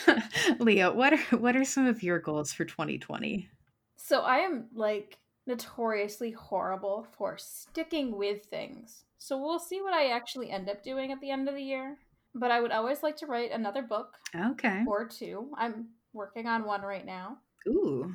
Leah, 0.59 0.91
what 0.91 1.13
are 1.13 1.37
what 1.37 1.55
are 1.55 1.65
some 1.65 1.85
of 1.85 2.03
your 2.03 2.19
goals 2.19 2.53
for 2.53 2.65
2020? 2.65 3.49
So 3.97 4.21
I 4.21 4.37
am 4.37 4.65
like 4.73 5.17
notoriously 5.47 6.31
horrible 6.31 7.07
for 7.17 7.37
sticking 7.37 8.15
with 8.17 8.45
things. 8.45 9.03
So 9.17 9.37
we'll 9.37 9.59
see 9.59 9.81
what 9.81 9.93
I 9.93 10.11
actually 10.11 10.49
end 10.49 10.69
up 10.69 10.83
doing 10.83 11.11
at 11.11 11.19
the 11.21 11.31
end 11.31 11.47
of 11.49 11.55
the 11.55 11.63
year. 11.63 11.97
But 12.35 12.51
I 12.51 12.61
would 12.61 12.71
always 12.71 13.01
like 13.01 13.17
to 13.17 13.25
write 13.25 13.51
another 13.51 13.81
book. 13.81 14.13
Okay. 14.35 14.83
Or 14.87 15.07
two. 15.07 15.49
I'm 15.57 15.89
working 16.13 16.47
on 16.47 16.65
one 16.65 16.81
right 16.81 17.05
now. 17.05 17.37
Ooh. 17.67 18.13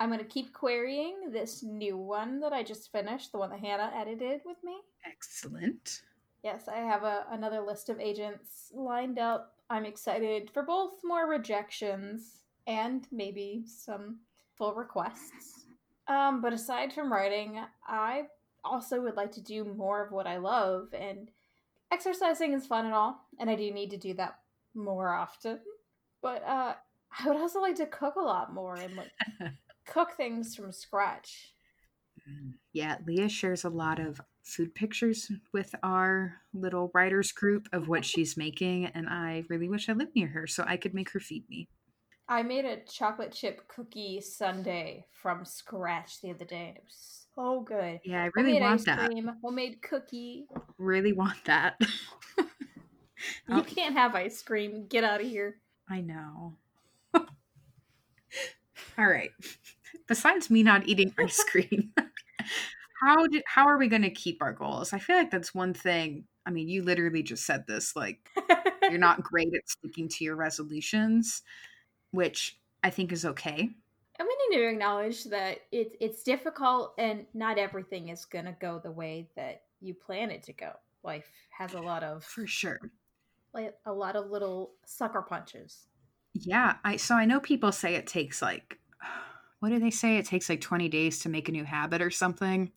I'm 0.00 0.08
going 0.08 0.18
to 0.18 0.24
keep 0.24 0.54
querying 0.54 1.30
this 1.30 1.62
new 1.62 1.98
one 1.98 2.40
that 2.40 2.54
I 2.54 2.62
just 2.62 2.90
finished, 2.90 3.32
the 3.32 3.38
one 3.38 3.50
that 3.50 3.60
Hannah 3.60 3.92
edited 3.94 4.40
with 4.46 4.56
me. 4.64 4.78
Excellent. 5.04 6.00
Yes, 6.42 6.68
I 6.68 6.78
have 6.78 7.02
a, 7.02 7.26
another 7.30 7.60
list 7.60 7.90
of 7.90 8.00
agents 8.00 8.72
lined 8.74 9.18
up. 9.18 9.52
I'm 9.68 9.84
excited 9.84 10.50
for 10.50 10.62
both 10.62 10.94
more 11.04 11.28
rejections 11.28 12.44
and 12.66 13.06
maybe 13.12 13.62
some 13.66 14.20
full 14.56 14.74
requests. 14.74 15.66
Um, 16.08 16.40
but 16.40 16.54
aside 16.54 16.94
from 16.94 17.12
writing, 17.12 17.60
I 17.86 18.22
also 18.64 19.02
would 19.02 19.16
like 19.16 19.32
to 19.32 19.42
do 19.42 19.64
more 19.64 20.04
of 20.04 20.12
what 20.12 20.26
I 20.26 20.38
love, 20.38 20.88
and 20.98 21.30
exercising 21.92 22.54
is 22.54 22.66
fun 22.66 22.86
and 22.86 22.94
all, 22.94 23.20
and 23.38 23.50
I 23.50 23.54
do 23.54 23.70
need 23.70 23.90
to 23.90 23.98
do 23.98 24.14
that 24.14 24.38
more 24.74 25.10
often. 25.10 25.60
But 26.22 26.42
uh, 26.42 26.74
I 27.18 27.28
would 27.28 27.36
also 27.36 27.60
like 27.60 27.76
to 27.76 27.86
cook 27.86 28.16
a 28.16 28.20
lot 28.20 28.54
more 28.54 28.76
and 28.76 28.96
like 28.96 29.12
cook 29.90 30.12
things 30.16 30.54
from 30.54 30.72
scratch. 30.72 31.52
Yeah, 32.72 32.98
Leah 33.06 33.28
shares 33.28 33.64
a 33.64 33.70
lot 33.70 33.98
of 33.98 34.20
food 34.42 34.74
pictures 34.74 35.30
with 35.52 35.74
our 35.82 36.36
little 36.54 36.90
writers 36.94 37.32
group 37.32 37.68
of 37.72 37.88
what 37.88 38.04
she's 38.10 38.36
making, 38.36 38.86
and 38.86 39.08
I 39.08 39.44
really 39.48 39.68
wish 39.68 39.88
I 39.88 39.92
lived 39.92 40.14
near 40.14 40.28
her 40.28 40.46
so 40.46 40.64
I 40.66 40.76
could 40.76 40.94
make 40.94 41.10
her 41.10 41.20
feed 41.20 41.48
me. 41.48 41.68
I 42.28 42.42
made 42.44 42.64
a 42.64 42.76
chocolate 42.84 43.32
chip 43.32 43.66
cookie 43.66 44.20
sundae 44.20 45.04
from 45.10 45.44
scratch 45.44 46.20
the 46.20 46.30
other 46.30 46.44
day, 46.44 46.68
and 46.68 46.76
it 46.76 46.84
was 46.84 47.26
so 47.34 47.60
good. 47.60 47.98
Yeah, 48.04 48.22
I 48.22 48.30
really 48.36 48.52
homemade 48.52 48.62
want 48.62 48.84
that. 48.84 49.06
Cream, 49.06 49.30
homemade 49.42 49.82
cookie. 49.82 50.46
Really 50.78 51.12
want 51.12 51.44
that. 51.46 51.80
you 53.48 53.62
can't 53.64 53.96
have 53.96 54.14
ice 54.14 54.40
cream. 54.42 54.86
Get 54.88 55.02
out 55.02 55.20
of 55.20 55.26
here. 55.26 55.56
I 55.88 56.02
know. 56.02 56.54
All 57.14 59.08
right. 59.08 59.30
Besides 60.10 60.50
me 60.50 60.64
not 60.64 60.88
eating 60.88 61.14
ice 61.20 61.44
cream, 61.44 61.92
how 63.00 63.28
did 63.28 63.44
how 63.46 63.68
are 63.68 63.78
we 63.78 63.86
going 63.86 64.02
to 64.02 64.10
keep 64.10 64.42
our 64.42 64.52
goals? 64.52 64.92
I 64.92 64.98
feel 64.98 65.14
like 65.14 65.30
that's 65.30 65.54
one 65.54 65.72
thing. 65.72 66.24
I 66.44 66.50
mean, 66.50 66.68
you 66.68 66.82
literally 66.82 67.22
just 67.22 67.46
said 67.46 67.64
this 67.68 67.94
like 67.94 68.18
you're 68.82 68.98
not 68.98 69.22
great 69.22 69.54
at 69.54 69.68
sticking 69.68 70.08
to 70.08 70.24
your 70.24 70.34
resolutions, 70.34 71.42
which 72.10 72.58
I 72.82 72.90
think 72.90 73.12
is 73.12 73.24
okay. 73.24 73.70
And 74.18 74.28
we 74.28 74.36
need 74.48 74.56
to 74.58 74.68
acknowledge 74.68 75.22
that 75.26 75.60
it's 75.70 75.94
it's 76.00 76.24
difficult 76.24 76.94
and 76.98 77.24
not 77.32 77.56
everything 77.56 78.08
is 78.08 78.24
going 78.24 78.46
to 78.46 78.56
go 78.60 78.80
the 78.82 78.90
way 78.90 79.28
that 79.36 79.62
you 79.80 79.94
plan 79.94 80.32
it 80.32 80.42
to 80.42 80.52
go. 80.52 80.72
Life 81.04 81.30
has 81.50 81.74
a 81.74 81.80
lot 81.80 82.02
of 82.02 82.24
For 82.24 82.48
sure. 82.48 82.80
Like 83.54 83.76
a 83.86 83.92
lot 83.92 84.16
of 84.16 84.28
little 84.28 84.72
sucker 84.84 85.22
punches. 85.22 85.86
Yeah, 86.34 86.78
I 86.84 86.96
so 86.96 87.14
I 87.14 87.26
know 87.26 87.38
people 87.38 87.70
say 87.70 87.94
it 87.94 88.08
takes 88.08 88.42
like 88.42 88.79
what 89.60 89.68
do 89.68 89.78
they 89.78 89.90
say? 89.90 90.16
It 90.16 90.26
takes 90.26 90.48
like 90.48 90.60
20 90.60 90.88
days 90.88 91.20
to 91.20 91.28
make 91.28 91.48
a 91.48 91.52
new 91.52 91.64
habit 91.64 92.02
or 92.02 92.10
something. 92.10 92.72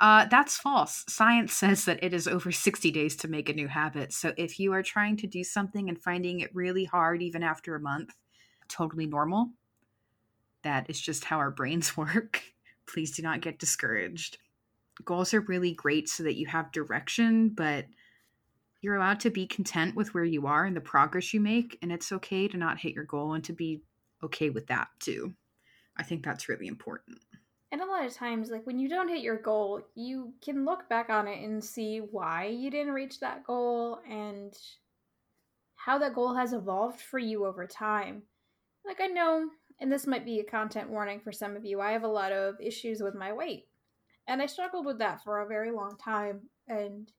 Uh, 0.00 0.26
that's 0.26 0.56
false. 0.56 1.04
Science 1.08 1.52
says 1.52 1.84
that 1.84 2.02
it 2.02 2.12
is 2.12 2.26
over 2.26 2.50
60 2.50 2.90
days 2.90 3.14
to 3.16 3.28
make 3.28 3.48
a 3.48 3.54
new 3.54 3.68
habit. 3.68 4.12
So 4.12 4.32
if 4.36 4.58
you 4.58 4.72
are 4.72 4.82
trying 4.82 5.16
to 5.18 5.26
do 5.26 5.44
something 5.44 5.88
and 5.88 6.00
finding 6.00 6.40
it 6.40 6.54
really 6.54 6.84
hard, 6.84 7.22
even 7.22 7.42
after 7.42 7.74
a 7.76 7.80
month, 7.80 8.14
totally 8.68 9.06
normal. 9.06 9.50
That 10.62 10.88
is 10.88 11.00
just 11.00 11.24
how 11.24 11.38
our 11.38 11.50
brains 11.50 11.96
work. 11.96 12.42
Please 12.86 13.12
do 13.12 13.22
not 13.22 13.40
get 13.40 13.58
discouraged. 13.58 14.38
Goals 15.04 15.34
are 15.34 15.40
really 15.40 15.72
great 15.72 16.08
so 16.08 16.22
that 16.22 16.36
you 16.36 16.46
have 16.46 16.72
direction, 16.72 17.48
but 17.48 17.86
you're 18.80 18.96
allowed 18.96 19.20
to 19.20 19.30
be 19.30 19.46
content 19.46 19.96
with 19.96 20.14
where 20.14 20.24
you 20.24 20.46
are 20.46 20.64
and 20.64 20.76
the 20.76 20.80
progress 20.80 21.32
you 21.32 21.40
make. 21.40 21.78
And 21.82 21.90
it's 21.90 22.12
okay 22.12 22.46
to 22.48 22.56
not 22.56 22.78
hit 22.78 22.94
your 22.94 23.04
goal 23.04 23.32
and 23.32 23.42
to 23.44 23.52
be 23.52 23.82
okay 24.22 24.50
with 24.50 24.66
that 24.68 24.88
too. 25.00 25.34
I 25.96 26.02
think 26.02 26.24
that's 26.24 26.48
really 26.48 26.66
important. 26.66 27.18
And 27.70 27.80
a 27.80 27.86
lot 27.86 28.04
of 28.04 28.14
times, 28.14 28.50
like 28.50 28.66
when 28.66 28.78
you 28.78 28.88
don't 28.88 29.08
hit 29.08 29.22
your 29.22 29.36
goal, 29.36 29.82
you 29.94 30.32
can 30.40 30.64
look 30.64 30.88
back 30.88 31.10
on 31.10 31.26
it 31.26 31.42
and 31.42 31.62
see 31.62 31.98
why 31.98 32.46
you 32.46 32.70
didn't 32.70 32.92
reach 32.92 33.20
that 33.20 33.44
goal 33.44 34.00
and 34.08 34.54
how 35.74 35.98
that 35.98 36.14
goal 36.14 36.34
has 36.34 36.52
evolved 36.52 37.00
for 37.00 37.18
you 37.18 37.44
over 37.44 37.66
time. 37.66 38.22
Like, 38.86 39.00
I 39.00 39.06
know, 39.06 39.48
and 39.80 39.90
this 39.90 40.06
might 40.06 40.24
be 40.24 40.40
a 40.40 40.44
content 40.44 40.88
warning 40.88 41.20
for 41.20 41.32
some 41.32 41.56
of 41.56 41.64
you, 41.64 41.80
I 41.80 41.92
have 41.92 42.04
a 42.04 42.08
lot 42.08 42.32
of 42.32 42.60
issues 42.60 43.02
with 43.02 43.14
my 43.14 43.32
weight. 43.32 43.66
And 44.28 44.40
I 44.40 44.46
struggled 44.46 44.86
with 44.86 44.98
that 45.00 45.22
for 45.22 45.40
a 45.40 45.48
very 45.48 45.70
long 45.70 45.96
time. 46.02 46.42
And 46.68 47.10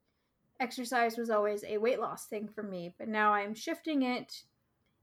exercise 0.60 1.18
was 1.18 1.30
always 1.30 1.64
a 1.64 1.78
weight 1.78 2.00
loss 2.00 2.28
thing 2.28 2.48
for 2.48 2.64
me. 2.64 2.96
But 2.98 3.10
now 3.10 3.34
I'm 3.34 3.54
shifting 3.54 4.04
it 4.04 4.44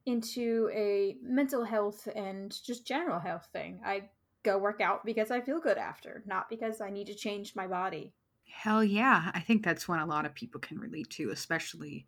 into 0.06 0.70
a 0.72 1.16
mental 1.22 1.64
health 1.64 2.08
and 2.14 2.54
just 2.64 2.86
general 2.86 3.20
health 3.20 3.48
thing. 3.52 3.80
I 3.84 4.10
go 4.42 4.58
work 4.58 4.80
out 4.80 5.04
because 5.04 5.30
I 5.30 5.40
feel 5.40 5.60
good 5.60 5.78
after, 5.78 6.22
not 6.26 6.48
because 6.48 6.80
I 6.80 6.90
need 6.90 7.06
to 7.06 7.14
change 7.14 7.54
my 7.54 7.66
body. 7.66 8.12
Hell 8.48 8.84
yeah. 8.84 9.30
I 9.34 9.40
think 9.40 9.64
that's 9.64 9.88
one 9.88 10.00
a 10.00 10.06
lot 10.06 10.26
of 10.26 10.34
people 10.34 10.60
can 10.60 10.78
relate 10.78 11.10
to, 11.10 11.30
especially 11.30 12.06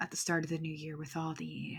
at 0.00 0.10
the 0.10 0.16
start 0.16 0.44
of 0.44 0.50
the 0.50 0.58
new 0.58 0.72
year 0.72 0.96
with 0.96 1.16
all 1.16 1.34
the 1.34 1.78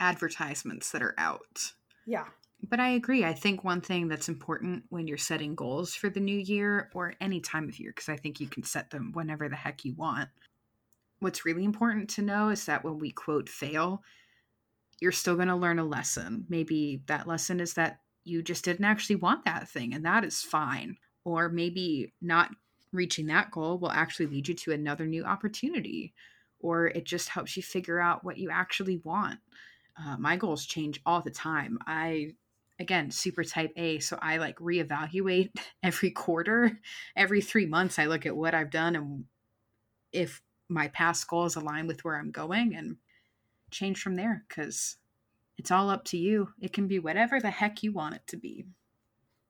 advertisements 0.00 0.90
that 0.92 1.02
are 1.02 1.14
out. 1.18 1.72
Yeah. 2.06 2.26
But 2.68 2.80
I 2.80 2.90
agree. 2.90 3.24
I 3.24 3.34
think 3.34 3.62
one 3.62 3.80
thing 3.80 4.08
that's 4.08 4.28
important 4.28 4.84
when 4.88 5.06
you're 5.06 5.16
setting 5.16 5.54
goals 5.54 5.94
for 5.94 6.10
the 6.10 6.20
new 6.20 6.38
year 6.38 6.90
or 6.92 7.14
any 7.20 7.40
time 7.40 7.68
of 7.68 7.78
year, 7.78 7.92
because 7.94 8.08
I 8.08 8.16
think 8.16 8.40
you 8.40 8.48
can 8.48 8.64
set 8.64 8.90
them 8.90 9.12
whenever 9.12 9.48
the 9.48 9.56
heck 9.56 9.84
you 9.84 9.94
want. 9.94 10.28
What's 11.20 11.44
really 11.44 11.64
important 11.64 12.10
to 12.10 12.22
know 12.22 12.48
is 12.50 12.66
that 12.66 12.84
when 12.84 12.98
we 12.98 13.10
quote 13.10 13.48
fail, 13.48 14.02
you're 15.00 15.12
still 15.12 15.36
going 15.36 15.48
to 15.48 15.56
learn 15.56 15.78
a 15.78 15.84
lesson. 15.84 16.44
Maybe 16.48 17.02
that 17.06 17.26
lesson 17.26 17.60
is 17.60 17.74
that 17.74 18.00
you 18.24 18.42
just 18.42 18.64
didn't 18.64 18.84
actually 18.84 19.16
want 19.16 19.44
that 19.44 19.68
thing, 19.68 19.94
and 19.94 20.04
that 20.04 20.24
is 20.24 20.42
fine. 20.42 20.96
Or 21.24 21.48
maybe 21.48 22.12
not 22.20 22.50
reaching 22.92 23.26
that 23.26 23.50
goal 23.50 23.78
will 23.78 23.90
actually 23.90 24.26
lead 24.26 24.48
you 24.48 24.54
to 24.54 24.72
another 24.72 25.06
new 25.06 25.24
opportunity, 25.24 26.14
or 26.60 26.88
it 26.88 27.04
just 27.04 27.28
helps 27.28 27.56
you 27.56 27.62
figure 27.62 28.00
out 28.00 28.24
what 28.24 28.38
you 28.38 28.50
actually 28.50 28.98
want. 29.04 29.38
Uh, 29.98 30.16
my 30.18 30.36
goals 30.36 30.66
change 30.66 31.00
all 31.04 31.20
the 31.20 31.30
time. 31.30 31.78
I, 31.86 32.34
again, 32.78 33.10
super 33.10 33.44
type 33.44 33.72
A, 33.76 33.98
so 33.98 34.18
I 34.20 34.38
like 34.38 34.56
reevaluate 34.58 35.50
every 35.82 36.10
quarter. 36.10 36.78
Every 37.16 37.40
three 37.40 37.66
months, 37.66 37.98
I 37.98 38.06
look 38.06 38.26
at 38.26 38.36
what 38.36 38.54
I've 38.54 38.70
done 38.70 38.96
and 38.96 39.24
if 40.12 40.40
my 40.68 40.88
past 40.88 41.26
goals 41.28 41.56
align 41.56 41.86
with 41.86 42.04
where 42.04 42.16
I'm 42.16 42.30
going 42.30 42.74
and 42.74 42.96
change 43.70 44.00
from 44.00 44.16
there 44.16 44.44
because 44.48 44.96
it's 45.56 45.70
all 45.70 45.90
up 45.90 46.04
to 46.06 46.16
you. 46.16 46.48
It 46.60 46.72
can 46.72 46.86
be 46.86 46.98
whatever 46.98 47.40
the 47.40 47.50
heck 47.50 47.82
you 47.82 47.92
want 47.92 48.14
it 48.14 48.22
to 48.28 48.36
be. 48.36 48.66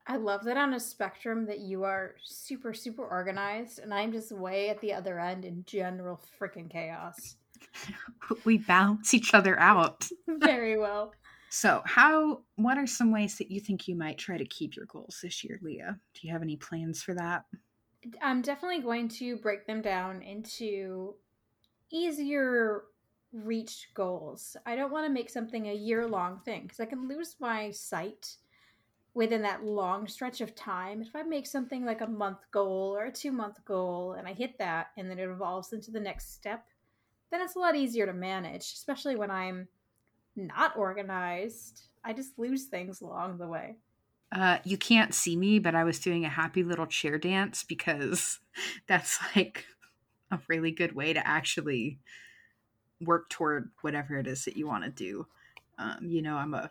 I 0.07 0.17
love 0.17 0.43
that 0.45 0.57
on 0.57 0.73
a 0.73 0.79
spectrum 0.79 1.45
that 1.45 1.59
you 1.59 1.83
are 1.83 2.15
super, 2.23 2.73
super 2.73 3.05
organized, 3.05 3.77
and 3.77 3.93
I'm 3.93 4.11
just 4.11 4.31
way 4.31 4.69
at 4.69 4.81
the 4.81 4.91
other 4.91 5.19
end 5.19 5.45
in 5.45 5.63
general 5.65 6.19
freaking 6.41 6.69
chaos. 6.69 7.35
we 8.43 8.57
balance 8.57 9.13
each 9.13 9.35
other 9.35 9.59
out. 9.59 10.07
Very 10.27 10.79
well. 10.79 11.13
So, 11.51 11.83
how 11.85 12.41
what 12.55 12.77
are 12.77 12.87
some 12.87 13.11
ways 13.11 13.37
that 13.37 13.51
you 13.51 13.59
think 13.59 13.87
you 13.87 13.95
might 13.95 14.17
try 14.17 14.37
to 14.37 14.45
keep 14.45 14.75
your 14.75 14.85
goals 14.85 15.19
this 15.21 15.43
year, 15.43 15.59
Leah? 15.61 15.99
Do 16.15 16.27
you 16.27 16.33
have 16.33 16.41
any 16.41 16.57
plans 16.57 17.03
for 17.03 17.13
that? 17.13 17.45
I'm 18.21 18.41
definitely 18.41 18.81
going 18.81 19.09
to 19.09 19.37
break 19.37 19.67
them 19.67 19.81
down 19.81 20.21
into 20.21 21.15
easier 21.91 22.83
reach 23.31 23.89
goals. 23.93 24.57
I 24.65 24.75
don't 24.75 24.91
want 24.91 25.05
to 25.05 25.13
make 25.13 25.29
something 25.29 25.67
a 25.67 25.73
year 25.73 26.07
long 26.07 26.39
thing 26.39 26.63
because 26.63 26.79
I 26.79 26.85
can 26.85 27.07
lose 27.07 27.35
my 27.39 27.71
sight 27.71 28.35
within 29.13 29.41
that 29.41 29.63
long 29.63 30.07
stretch 30.07 30.41
of 30.41 30.55
time. 30.55 31.01
If 31.01 31.15
I 31.15 31.23
make 31.23 31.47
something 31.47 31.85
like 31.85 32.01
a 32.01 32.07
month 32.07 32.39
goal 32.51 32.95
or 32.95 33.05
a 33.05 33.11
two 33.11 33.31
month 33.31 33.63
goal 33.65 34.13
and 34.13 34.27
I 34.27 34.33
hit 34.33 34.57
that 34.59 34.87
and 34.97 35.09
then 35.09 35.19
it 35.19 35.29
evolves 35.29 35.73
into 35.73 35.91
the 35.91 35.99
next 35.99 36.33
step, 36.33 36.65
then 37.31 37.41
it's 37.41 37.55
a 37.55 37.59
lot 37.59 37.75
easier 37.75 38.05
to 38.05 38.13
manage, 38.13 38.63
especially 38.73 39.15
when 39.15 39.31
I'm 39.31 39.67
not 40.35 40.77
organized. 40.77 41.83
I 42.03 42.13
just 42.13 42.39
lose 42.39 42.65
things 42.65 43.01
along 43.01 43.37
the 43.37 43.47
way. 43.47 43.75
Uh, 44.31 44.59
you 44.63 44.77
can't 44.77 45.13
see 45.13 45.35
me, 45.35 45.57
but 45.59 45.75
I 45.75 45.83
was 45.83 45.99
doing 45.99 46.23
a 46.23 46.29
happy 46.29 46.63
little 46.63 46.85
chair 46.85 47.17
dance 47.17 47.63
because 47.63 48.39
that's 48.87 49.19
like 49.35 49.65
a 50.31 50.39
really 50.47 50.71
good 50.71 50.93
way 50.93 51.13
to 51.13 51.27
actually 51.27 51.99
work 53.01 53.29
toward 53.29 53.69
whatever 53.81 54.17
it 54.17 54.27
is 54.27 54.45
that 54.45 54.57
you 54.57 54.67
want 54.67 54.83
to 54.83 54.89
do. 54.89 55.25
Um, 55.77 55.97
you 56.01 56.21
know, 56.21 56.35
I'm 56.35 56.53
a 56.53 56.69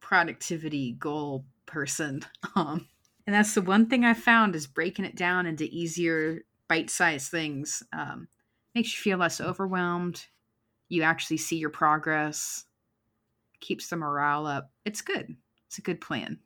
productivity 0.00 0.92
goal 0.92 1.44
person. 1.66 2.22
Um, 2.56 2.88
And 3.26 3.34
that's 3.34 3.54
the 3.54 3.62
one 3.62 3.86
thing 3.86 4.04
I 4.04 4.14
found 4.14 4.56
is 4.56 4.66
breaking 4.66 5.04
it 5.04 5.14
down 5.14 5.46
into 5.46 5.64
easier 5.64 6.40
bite-sized 6.66 7.30
things. 7.30 7.82
Um, 7.92 8.28
makes 8.74 8.94
you 8.94 9.02
feel 9.02 9.18
less 9.18 9.40
overwhelmed. 9.40 10.26
You 10.88 11.02
actually 11.02 11.36
see 11.36 11.56
your 11.56 11.70
progress. 11.70 12.64
Keeps 13.60 13.88
the 13.88 13.96
morale 13.96 14.46
up. 14.46 14.70
It's 14.84 15.02
good. 15.02 15.36
It's 15.66 15.78
a 15.78 15.82
good 15.82 16.00
plan. 16.00 16.38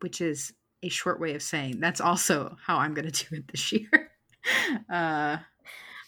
Which 0.00 0.20
is 0.20 0.52
a 0.82 0.88
short 0.88 1.18
way 1.18 1.34
of 1.34 1.42
saying 1.42 1.80
that's 1.80 2.00
also 2.00 2.56
how 2.64 2.76
I'm 2.76 2.94
going 2.94 3.10
to 3.10 3.24
do 3.26 3.36
it 3.36 3.48
this 3.48 3.72
year. 3.72 4.12
uh, 4.90 5.38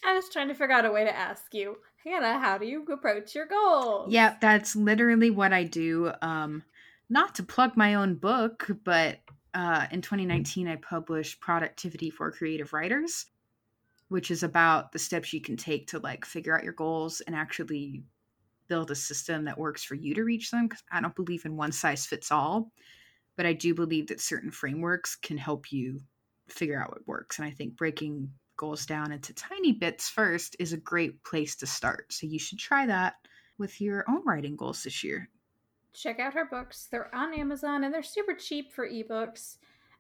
I 0.05 0.15
was 0.15 0.29
trying 0.29 0.49
to 0.49 0.55
figure 0.55 0.75
out 0.77 0.85
a 0.85 0.93
way 0.93 1.05
to 1.05 1.17
ask 1.17 1.53
you, 1.53 1.77
Hannah, 2.09 2.39
how 2.39 2.57
do 2.57 2.67
you 2.67 2.85
approach 2.91 3.35
your 3.35 3.47
goals? 3.47 4.11
Yeah, 4.11 4.37
that's 4.41 4.75
literally 4.75 5.31
what 5.31 5.53
I 5.53 5.65
do. 5.65 6.11
Um, 6.23 6.63
not 7.11 7.35
to 7.35 7.43
plug 7.43 7.77
my 7.77 7.95
own 7.95 8.15
book, 8.15 8.67
but 8.85 9.19
uh, 9.55 9.87
in 9.91 10.01
2019, 10.01 10.69
I 10.69 10.77
published 10.77 11.41
Productivity 11.41 12.11
for 12.11 12.31
Creative 12.31 12.73
Writers, 12.73 13.27
which 14.09 14.31
is 14.31 14.43
about 14.43 14.93
the 14.93 14.99
steps 14.99 15.33
you 15.33 15.41
can 15.41 15.57
take 15.57 15.89
to 15.89 15.99
like 15.99 16.25
figure 16.25 16.57
out 16.57 16.65
your 16.65 16.73
goals 16.73 17.21
and 17.23 17.37
actually 17.37 18.03
build 18.69 18.91
a 18.91 18.95
system 18.95 19.45
that 19.45 19.59
works 19.59 19.85
for 19.85 19.95
you 19.95 20.15
to 20.15 20.25
reach 20.25 20.51
them. 20.51 20.69
Because 20.69 20.83
I 20.91 21.01
don't 21.01 21.17
believe 21.17 21.45
in 21.45 21.57
one 21.57 21.73
size 21.73 22.07
fits 22.07 22.33
all, 22.33 22.71
but 23.37 23.45
I 23.45 23.53
do 23.53 23.75
believe 23.75 24.07
that 24.09 24.21
certain 24.21 24.51
frameworks 24.51 25.17
can 25.17 25.37
help 25.37 25.73
you 25.73 26.01
figure 26.49 26.81
out 26.81 26.91
what 26.91 27.07
works. 27.07 27.39
And 27.39 27.47
I 27.47 27.51
think 27.51 27.77
breaking 27.77 28.31
goals 28.59 28.85
down 28.85 29.11
into 29.13 29.33
tiny 29.33 29.73
bits 29.73 30.11
first 30.11 30.55
is 30.59 30.75
a 30.75 30.77
great 30.77 31.25
place 31.25 31.57
to 31.57 31.67
start. 31.67 32.13
So 32.13 32.27
you 32.27 32.39
should 32.39 32.59
try 32.59 32.85
that 32.85 33.15
with 33.57 33.81
your 33.81 34.05
own 34.09 34.23
writing 34.27 34.57
goals 34.57 34.83
this 34.83 35.03
year. 35.03 35.31
Check 35.95 36.21
out 36.21 36.35
her 36.35 36.45
books. 36.45 36.89
They're 36.91 37.15
on 37.15 37.33
Amazon 37.33 37.85
and 37.85 37.95
they're 37.95 38.03
super 38.03 38.35
cheap 38.35 38.73
for 38.73 38.87
ebooks. 38.87 39.57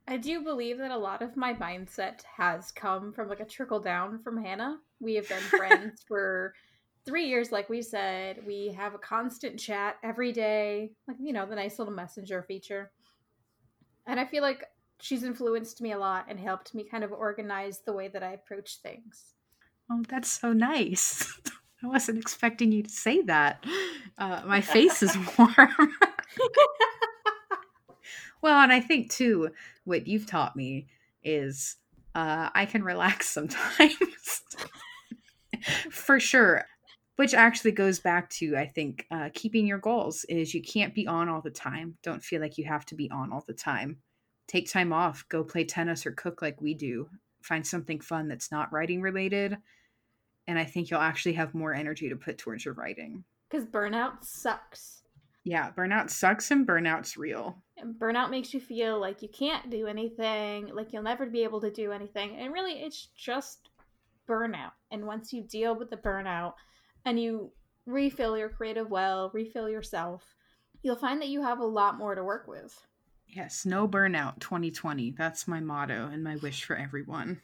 I 0.06 0.16
do 0.16 0.42
believe 0.42 0.78
that 0.78 0.90
a 0.90 0.96
lot 0.96 1.22
of 1.22 1.36
my 1.36 1.54
mindset 1.54 2.22
has 2.36 2.70
come 2.72 3.12
from 3.12 3.28
like 3.28 3.40
a 3.40 3.44
trickle 3.44 3.80
down 3.80 4.20
from 4.22 4.42
Hannah. 4.42 4.78
We 5.00 5.14
have 5.14 5.28
been 5.28 5.38
friends 5.42 6.02
for 6.06 6.54
three 7.04 7.26
years, 7.26 7.50
like 7.50 7.68
we 7.68 7.82
said. 7.82 8.40
We 8.46 8.72
have 8.76 8.94
a 8.94 8.98
constant 8.98 9.58
chat 9.58 9.96
every 10.02 10.32
day, 10.32 10.92
like, 11.06 11.16
you 11.20 11.32
know, 11.32 11.46
the 11.46 11.56
nice 11.56 11.78
little 11.78 11.94
messenger 11.94 12.42
feature. 12.42 12.90
And 14.06 14.18
I 14.18 14.24
feel 14.24 14.42
like 14.42 14.64
she's 15.00 15.22
influenced 15.22 15.80
me 15.80 15.92
a 15.92 15.98
lot 15.98 16.26
and 16.28 16.38
helped 16.38 16.74
me 16.74 16.84
kind 16.84 17.04
of 17.04 17.12
organize 17.12 17.80
the 17.80 17.92
way 17.92 18.08
that 18.08 18.22
I 18.22 18.32
approach 18.32 18.78
things. 18.82 19.34
Oh, 19.90 20.02
that's 20.08 20.30
so 20.30 20.52
nice. 20.52 21.40
I 21.82 21.86
wasn't 21.86 22.18
expecting 22.18 22.72
you 22.72 22.82
to 22.82 22.90
say 22.90 23.22
that. 23.22 23.64
Uh, 24.18 24.42
my 24.46 24.60
face 24.60 25.02
is 25.02 25.16
warm. 25.38 25.94
well, 28.42 28.60
and 28.60 28.72
I 28.72 28.80
think 28.80 29.10
too, 29.12 29.50
what 29.84 30.06
you've 30.08 30.26
taught 30.26 30.56
me 30.56 30.88
is 31.22 31.76
uh, 32.14 32.50
I 32.52 32.66
can 32.66 32.82
relax 32.82 33.28
sometimes. 33.30 34.42
For 35.90 36.18
sure. 36.18 36.64
Which 37.16 37.34
actually 37.34 37.72
goes 37.72 37.98
back 37.98 38.30
to, 38.30 38.56
I 38.56 38.66
think, 38.66 39.04
uh, 39.10 39.30
keeping 39.34 39.66
your 39.66 39.78
goals 39.78 40.24
is 40.28 40.54
you 40.54 40.62
can't 40.62 40.94
be 40.94 41.06
on 41.08 41.28
all 41.28 41.40
the 41.40 41.50
time. 41.50 41.96
Don't 42.02 42.22
feel 42.22 42.40
like 42.40 42.58
you 42.58 42.64
have 42.64 42.86
to 42.86 42.94
be 42.94 43.10
on 43.10 43.32
all 43.32 43.44
the 43.46 43.54
time 43.54 43.98
take 44.48 44.68
time 44.68 44.92
off, 44.92 45.24
go 45.28 45.44
play 45.44 45.64
tennis 45.64 46.04
or 46.04 46.12
cook 46.12 46.42
like 46.42 46.60
we 46.60 46.74
do. 46.74 47.08
Find 47.42 47.64
something 47.64 48.00
fun 48.00 48.26
that's 48.26 48.50
not 48.50 48.72
writing 48.72 49.00
related. 49.00 49.56
And 50.48 50.58
I 50.58 50.64
think 50.64 50.90
you'll 50.90 51.00
actually 51.00 51.34
have 51.34 51.54
more 51.54 51.74
energy 51.74 52.08
to 52.08 52.16
put 52.16 52.38
towards 52.38 52.64
your 52.64 52.74
writing. 52.74 53.22
Because 53.48 53.66
burnout 53.66 54.24
sucks. 54.24 55.02
Yeah, 55.44 55.70
burnout 55.70 56.10
sucks 56.10 56.50
and 56.50 56.66
burnout's 56.66 57.16
real. 57.16 57.62
And 57.76 57.94
burnout 57.94 58.30
makes 58.30 58.52
you 58.52 58.60
feel 58.60 59.00
like 59.00 59.22
you 59.22 59.28
can't 59.28 59.70
do 59.70 59.86
anything, 59.86 60.74
like 60.74 60.92
you'll 60.92 61.02
never 61.02 61.26
be 61.26 61.44
able 61.44 61.60
to 61.60 61.70
do 61.70 61.92
anything. 61.92 62.36
And 62.36 62.52
really, 62.52 62.72
it's 62.82 63.08
just 63.16 63.70
burnout. 64.28 64.72
And 64.90 65.06
once 65.06 65.32
you 65.32 65.42
deal 65.42 65.74
with 65.76 65.90
the 65.90 65.96
burnout 65.96 66.54
and 67.04 67.20
you 67.20 67.52
refill 67.86 68.36
your 68.36 68.48
creative 68.48 68.90
well, 68.90 69.30
refill 69.32 69.68
yourself, 69.68 70.34
you'll 70.82 70.96
find 70.96 71.20
that 71.22 71.28
you 71.28 71.42
have 71.42 71.60
a 71.60 71.66
lot 71.66 71.96
more 71.96 72.14
to 72.14 72.24
work 72.24 72.46
with. 72.48 72.86
Yes, 73.28 73.66
no 73.66 73.86
burnout 73.86 74.40
2020. 74.40 75.12
That's 75.12 75.46
my 75.46 75.60
motto 75.60 76.08
and 76.12 76.24
my 76.24 76.36
wish 76.36 76.64
for 76.64 76.76
everyone. 76.76 77.40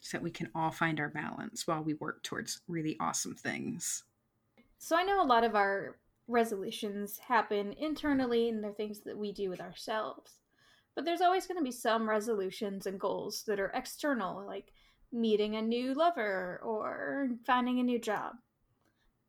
So 0.00 0.16
that 0.16 0.22
we 0.22 0.30
can 0.30 0.48
all 0.54 0.70
find 0.70 0.98
our 0.98 1.10
balance 1.10 1.66
while 1.66 1.82
we 1.82 1.94
work 1.94 2.22
towards 2.22 2.62
really 2.66 2.96
awesome 3.00 3.34
things. 3.34 4.04
So 4.78 4.96
I 4.96 5.02
know 5.02 5.22
a 5.22 5.26
lot 5.26 5.44
of 5.44 5.54
our 5.54 5.98
resolutions 6.26 7.18
happen 7.18 7.74
internally 7.74 8.48
and 8.48 8.64
they're 8.64 8.72
things 8.72 9.00
that 9.00 9.18
we 9.18 9.32
do 9.32 9.50
with 9.50 9.60
ourselves. 9.60 10.38
But 10.94 11.04
there's 11.04 11.20
always 11.20 11.46
going 11.46 11.58
to 11.58 11.64
be 11.64 11.70
some 11.70 12.08
resolutions 12.08 12.86
and 12.86 12.98
goals 12.98 13.44
that 13.46 13.60
are 13.60 13.72
external, 13.74 14.46
like 14.46 14.72
meeting 15.12 15.56
a 15.56 15.62
new 15.62 15.92
lover 15.92 16.60
or 16.62 17.30
finding 17.46 17.78
a 17.78 17.84
new 17.84 17.98
job. 17.98 18.36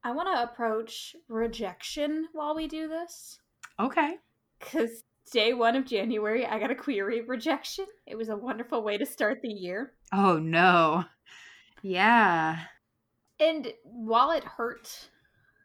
I 0.04 0.12
want 0.12 0.30
to 0.34 0.44
approach 0.44 1.16
rejection 1.28 2.28
while 2.34 2.56
we 2.56 2.68
do 2.68 2.88
this. 2.88 3.40
Okay. 3.80 4.16
Because 4.62 5.06
day 5.32 5.54
one 5.54 5.76
of 5.76 5.86
January, 5.86 6.46
I 6.46 6.60
got 6.60 6.72
a 6.72 6.76
query 6.76 7.22
rejection. 7.22 7.86
It 8.06 8.18
was 8.18 8.30
a 8.30 8.36
wonderful 8.36 8.84
way 8.84 8.98
to 8.98 9.06
start 9.06 9.42
the 9.42 9.50
year. 9.50 9.94
Oh, 10.14 10.38
no. 10.38 11.06
Yeah. 11.82 12.60
And 13.40 13.74
while 13.84 14.32
it 14.32 14.44
hurt 14.44 15.10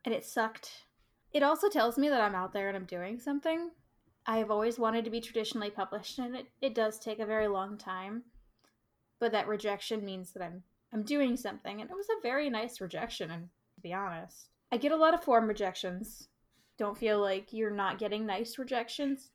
and 0.04 0.14
it 0.14 0.24
sucked, 0.24 0.86
it 1.32 1.42
also 1.42 1.68
tells 1.68 1.98
me 1.98 2.08
that 2.08 2.20
I'm 2.20 2.34
out 2.34 2.52
there 2.52 2.68
and 2.68 2.76
I'm 2.76 2.86
doing 2.86 3.18
something. 3.18 3.70
I 4.24 4.38
have 4.38 4.50
always 4.50 4.78
wanted 4.78 5.04
to 5.04 5.10
be 5.10 5.20
traditionally 5.20 5.70
published, 5.70 6.18
and 6.18 6.34
it, 6.34 6.46
it 6.60 6.74
does 6.74 6.98
take 6.98 7.18
a 7.18 7.26
very 7.26 7.46
long 7.46 7.76
time. 7.76 8.24
But 9.20 9.32
that 9.32 9.46
rejection 9.46 10.04
means 10.04 10.32
that 10.32 10.42
I'm 10.42 10.62
I'm 10.92 11.02
doing 11.02 11.36
something, 11.36 11.80
and 11.80 11.90
it 11.90 11.96
was 11.96 12.08
a 12.08 12.22
very 12.22 12.48
nice 12.48 12.80
rejection. 12.80 13.30
And 13.30 13.48
to 13.74 13.80
be 13.82 13.92
honest, 13.92 14.48
I 14.72 14.78
get 14.78 14.92
a 14.92 14.96
lot 14.96 15.14
of 15.14 15.22
form 15.22 15.46
rejections. 15.46 16.28
Don't 16.78 16.98
feel 16.98 17.20
like 17.20 17.52
you're 17.52 17.70
not 17.70 17.98
getting 17.98 18.26
nice 18.26 18.58
rejections 18.58 19.30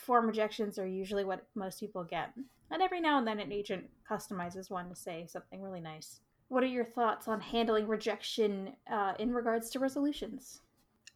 form 0.00 0.26
rejections 0.26 0.78
are 0.78 0.86
usually 0.86 1.24
what 1.24 1.46
most 1.54 1.80
people 1.80 2.04
get. 2.04 2.32
And 2.70 2.82
every 2.82 3.00
now 3.00 3.18
and 3.18 3.26
then 3.26 3.40
an 3.40 3.52
agent 3.52 3.88
customizes 4.08 4.70
one 4.70 4.88
to 4.88 4.96
say 4.96 5.26
something 5.28 5.60
really 5.60 5.80
nice. 5.80 6.20
What 6.48 6.62
are 6.62 6.68
your 6.68 6.84
thoughts 6.84 7.28
on 7.28 7.40
handling 7.40 7.86
rejection 7.86 8.72
uh, 8.90 9.12
in 9.18 9.32
regards 9.32 9.70
to 9.70 9.78
resolutions? 9.78 10.60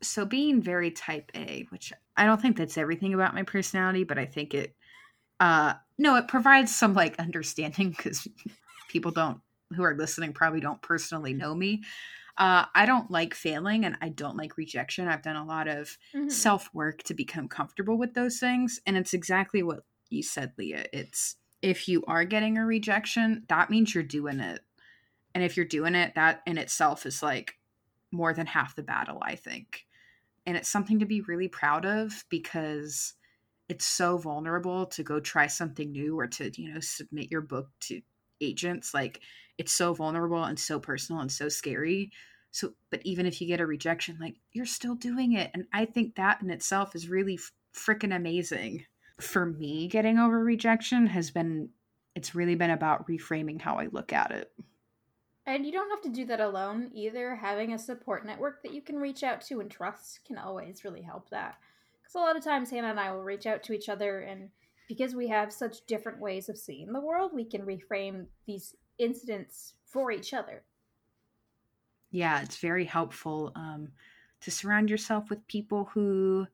So, 0.03 0.25
being 0.25 0.61
very 0.61 0.91
type 0.91 1.31
A, 1.35 1.67
which 1.71 1.93
I 2.17 2.27
don't 2.27 2.41
think 2.41 2.57
that's 2.57 2.79
everything 2.79 3.15
about 3.15 3.35
my 3.35 3.43
personality, 3.43 4.05
but 4.05 4.19
I 4.19 4.27
think 4.27 4.55
it, 4.55 4.75
uh, 5.41 5.75
no, 5.99 6.17
it 6.17 6.29
provides 6.29 6.75
some 6.75 6.95
like 6.95 7.19
understanding 7.19 7.91
because 7.91 8.29
people 8.89 9.11
don't, 9.11 9.41
who 9.75 9.83
are 9.83 9.97
listening, 9.97 10.33
probably 10.33 10.61
don't 10.61 10.83
personally 10.83 11.33
know 11.33 11.55
me. 11.55 11.83
Uh, 12.37 12.65
I 12.75 12.85
don't 12.85 13.11
like 13.11 13.35
failing 13.35 13.85
and 13.85 13.97
I 14.01 14.09
don't 14.09 14.37
like 14.37 14.57
rejection. 14.57 15.07
I've 15.07 15.23
done 15.23 15.37
a 15.37 15.45
lot 15.45 15.69
of 15.69 15.97
mm-hmm. 16.15 16.29
self 16.29 16.69
work 16.75 17.03
to 17.05 17.15
become 17.15 17.49
comfortable 17.49 17.97
with 17.97 18.15
those 18.15 18.39
things. 18.39 18.81
And 18.87 18.97
it's 18.97 19.15
exactly 19.15 19.63
what 19.63 19.85
you 20.11 20.23
said, 20.23 20.53
Leah. 20.59 20.87
It's 20.93 21.37
if 21.63 21.89
you 21.89 22.03
are 22.07 22.25
getting 22.25 22.59
a 22.59 22.67
rejection, 22.67 23.45
that 23.49 23.71
means 23.71 23.95
you're 23.95 24.05
doing 24.05 24.41
it. 24.41 24.61
And 25.35 25.43
if 25.43 25.57
you're 25.57 25.67
doing 25.67 25.95
it, 25.95 26.15
that 26.15 26.43
in 26.47 26.59
itself 26.59 27.07
is 27.07 27.23
like 27.23 27.59
more 28.13 28.35
than 28.35 28.47
half 28.47 28.77
the 28.77 28.83
battle, 28.83 29.19
I 29.23 29.35
think. 29.35 29.87
And 30.47 30.57
it's 30.57 30.69
something 30.69 30.99
to 30.99 31.07
be 31.07 31.23
really 31.23 31.49
proud 31.49 31.87
of 31.87 32.25
because 32.29 33.15
it's 33.69 33.87
so 33.87 34.19
vulnerable 34.19 34.87
to 34.87 35.03
go 35.03 35.21
try 35.21 35.47
something 35.47 35.91
new 35.91 36.19
or 36.19 36.27
to, 36.27 36.51
you 36.61 36.73
know, 36.73 36.81
submit 36.81 37.31
your 37.31 37.41
book 37.41 37.69
to 37.81 38.03
agents. 38.45 38.95
Like, 38.95 39.21
it's 39.59 39.73
so 39.73 39.95
vulnerable 39.95 40.45
and 40.45 40.59
so 40.59 40.79
personal 40.79 41.21
and 41.21 41.31
so 41.31 41.49
scary. 41.49 42.11
So 42.51 42.73
but 42.91 43.01
even 43.05 43.27
if 43.27 43.41
you 43.41 43.47
get 43.47 43.61
a 43.61 43.67
rejection 43.67 44.17
like 44.21 44.37
you're 44.53 44.67
still 44.67 44.95
doing 44.95 45.33
it. 45.33 45.51
And 45.55 45.67
i 45.73 45.85
think 45.85 46.17
that 46.17 46.41
in 46.43 46.51
itself 46.51 46.95
is 46.95 47.09
really 47.09 47.39
freaking 47.75 48.15
amazing. 48.15 48.85
For 49.21 49.47
me 49.47 49.89
getting 49.89 50.19
over 50.19 50.43
rejection 50.43 51.07
has 51.07 51.31
been 51.31 51.71
it's 52.15 52.35
really 52.35 52.55
been 52.55 52.71
about 52.71 53.09
reframing 53.09 53.61
how 53.61 53.77
i 53.77 53.87
look 53.87 54.13
at 54.13 54.31
it. 54.31 54.53
And 55.47 55.67
you 55.67 55.73
don't 55.73 55.91
have 55.91 56.01
to 56.03 56.09
do 56.09 56.25
that 56.27 56.41
alone 56.41 56.91
either. 56.95 57.37
Having 57.37 57.75
a 57.75 57.79
support 57.79 58.25
network 58.25 58.63
that 58.63 58.73
you 58.73 58.81
can 58.81 58.97
reach 58.97 59.23
out 59.23 59.43
to 59.43 59.61
and 59.61 59.71
trust 59.71 60.21
can 60.27 60.39
always 60.39 60.85
really 60.85 61.03
help 61.03 61.29
that. 61.31 61.59
Because 62.03 62.15
a 62.15 62.19
lot 62.19 62.37
of 62.37 62.45
times 62.45 62.71
hannah 62.71 62.89
and 62.89 63.01
i 63.01 63.13
will 63.13 63.23
reach 63.23 63.47
out 63.47 63.63
to 63.65 63.73
each 63.73 63.89
other 63.89 64.21
and 64.21 64.51
because 64.89 65.15
we 65.15 65.29
have 65.29 65.53
such 65.53 65.87
different 65.87 66.21
ways 66.21 66.49
of 66.49 66.59
seeing 66.59 66.93
the 66.93 67.01
world 67.01 67.33
we 67.35 67.45
can 67.45 67.63
reframe 67.63 68.27
these 68.47 68.75
incidents 68.99 69.75
for 69.87 70.11
each 70.11 70.35
other. 70.35 70.63
Yeah, 72.11 72.43
it's 72.43 72.59
very 72.59 72.85
helpful 72.85 73.53
um, 73.57 73.89
to 74.43 74.51
surround 74.51 74.91
yourself 74.91 75.31
with 75.31 75.47
people 75.49 75.91
who 75.93 76.47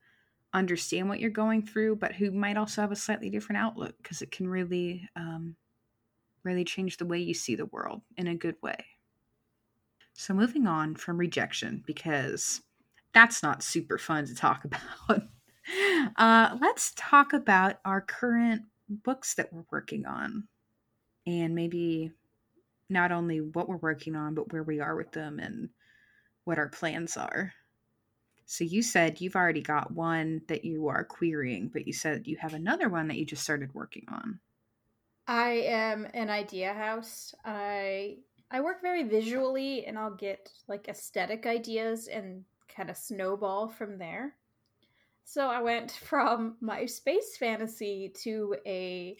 understand 0.52 1.08
what 1.08 1.20
you're 1.20 1.30
going 1.30 1.62
through, 1.62 1.96
but 1.96 2.14
who 2.14 2.30
might 2.30 2.56
also 2.56 2.80
have 2.80 2.92
a 2.92 2.96
slightly 2.96 3.30
different 3.30 3.60
outlook 3.60 3.94
because 4.02 4.22
it 4.22 4.30
can 4.30 4.48
really, 4.48 5.08
um, 5.16 5.56
really 6.42 6.64
change 6.64 6.96
the 6.96 7.06
way 7.06 7.18
you 7.18 7.34
see 7.34 7.54
the 7.54 7.66
world 7.66 8.00
in 8.16 8.26
a 8.26 8.34
good 8.34 8.56
way. 8.62 8.84
So, 10.14 10.34
moving 10.34 10.66
on 10.66 10.96
from 10.96 11.18
rejection, 11.18 11.82
because 11.86 12.60
that's 13.12 13.42
not 13.42 13.62
super 13.62 13.98
fun 13.98 14.26
to 14.26 14.34
talk 14.34 14.64
about, 15.08 15.22
uh, 16.16 16.56
let's 16.60 16.92
talk 16.96 17.32
about 17.32 17.80
our 17.84 18.00
current 18.00 18.62
books 18.88 19.34
that 19.34 19.52
we're 19.52 19.64
working 19.70 20.06
on 20.06 20.48
and 21.26 21.54
maybe 21.54 22.12
not 22.88 23.12
only 23.12 23.40
what 23.40 23.68
we're 23.68 23.76
working 23.76 24.16
on, 24.16 24.34
but 24.34 24.52
where 24.52 24.64
we 24.64 24.80
are 24.80 24.96
with 24.96 25.12
them 25.12 25.38
and 25.38 25.70
what 26.44 26.58
our 26.58 26.68
plans 26.68 27.16
are. 27.16 27.52
So 28.46 28.64
you 28.64 28.82
said 28.82 29.20
you've 29.20 29.36
already 29.36 29.62
got 29.62 29.92
one 29.92 30.42
that 30.48 30.64
you 30.64 30.88
are 30.88 31.04
querying, 31.04 31.68
but 31.68 31.86
you 31.86 31.92
said 31.92 32.26
you 32.26 32.36
have 32.38 32.52
another 32.52 32.88
one 32.88 33.06
that 33.08 33.16
you 33.16 33.24
just 33.24 33.44
started 33.44 33.72
working 33.74 34.06
on. 34.08 34.40
I 35.28 35.50
am 35.66 36.08
an 36.12 36.30
idea 36.30 36.74
house. 36.74 37.32
I 37.44 38.16
I 38.50 38.60
work 38.60 38.82
very 38.82 39.04
visually 39.04 39.86
and 39.86 39.96
I'll 39.96 40.16
get 40.16 40.50
like 40.66 40.88
aesthetic 40.88 41.46
ideas 41.46 42.08
and 42.08 42.44
kind 42.68 42.90
of 42.90 42.96
snowball 42.96 43.68
from 43.68 43.98
there. 43.98 44.34
So 45.24 45.48
I 45.48 45.60
went 45.60 45.92
from 46.04 46.56
my 46.60 46.86
space 46.86 47.36
fantasy 47.36 48.12
to 48.22 48.56
a 48.66 49.16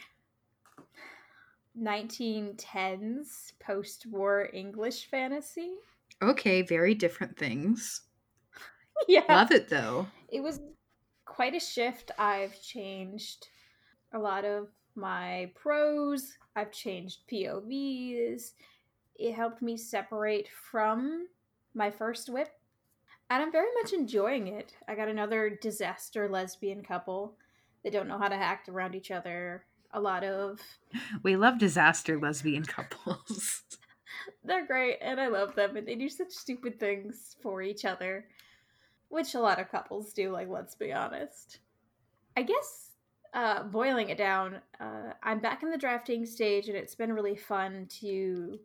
1910s 1.78 3.52
post 3.60 4.06
war 4.06 4.48
English 4.52 5.08
fantasy. 5.08 5.74
Okay, 6.22 6.62
very 6.62 6.94
different 6.94 7.38
things. 7.38 8.02
yeah. 9.08 9.24
Love 9.28 9.52
it 9.52 9.68
though. 9.68 10.06
It 10.28 10.42
was 10.42 10.60
quite 11.24 11.54
a 11.54 11.60
shift. 11.60 12.10
I've 12.18 12.60
changed 12.60 13.48
a 14.12 14.18
lot 14.18 14.44
of 14.44 14.68
my 14.96 15.50
prose, 15.54 16.36
I've 16.56 16.72
changed 16.72 17.20
POVs. 17.30 18.52
It 19.16 19.34
helped 19.34 19.62
me 19.62 19.76
separate 19.76 20.48
from 20.48 21.28
my 21.74 21.90
first 21.90 22.28
whip. 22.28 22.48
And 23.30 23.40
I'm 23.40 23.52
very 23.52 23.68
much 23.80 23.92
enjoying 23.92 24.48
it. 24.48 24.74
I 24.88 24.96
got 24.96 25.08
another 25.08 25.50
disaster 25.50 26.28
lesbian 26.28 26.82
couple. 26.82 27.36
They 27.84 27.90
don't 27.90 28.08
know 28.08 28.18
how 28.18 28.28
to 28.28 28.34
act 28.34 28.68
around 28.68 28.96
each 28.96 29.12
other 29.12 29.64
a 29.92 30.00
lot 30.00 30.24
of. 30.24 30.60
We 31.22 31.36
love 31.36 31.58
disaster 31.58 32.18
lesbian 32.18 32.64
couples. 32.64 33.62
They're 34.44 34.66
great, 34.66 34.98
and 35.00 35.20
I 35.20 35.28
love 35.28 35.54
them, 35.54 35.76
and 35.76 35.86
they 35.86 35.94
do 35.94 36.08
such 36.08 36.32
stupid 36.32 36.80
things 36.80 37.36
for 37.40 37.62
each 37.62 37.84
other, 37.84 38.26
which 39.08 39.34
a 39.34 39.40
lot 39.40 39.60
of 39.60 39.70
couples 39.70 40.12
do. 40.12 40.30
Like, 40.30 40.48
let's 40.48 40.74
be 40.74 40.92
honest. 40.92 41.60
I 42.36 42.42
guess 42.42 42.90
uh, 43.32 43.62
boiling 43.62 44.08
it 44.08 44.18
down, 44.18 44.60
uh, 44.80 45.12
I'm 45.22 45.38
back 45.38 45.62
in 45.62 45.70
the 45.70 45.78
drafting 45.78 46.26
stage, 46.26 46.68
and 46.68 46.76
it's 46.76 46.96
been 46.96 47.12
really 47.12 47.36
fun 47.36 47.86
to 48.00 48.58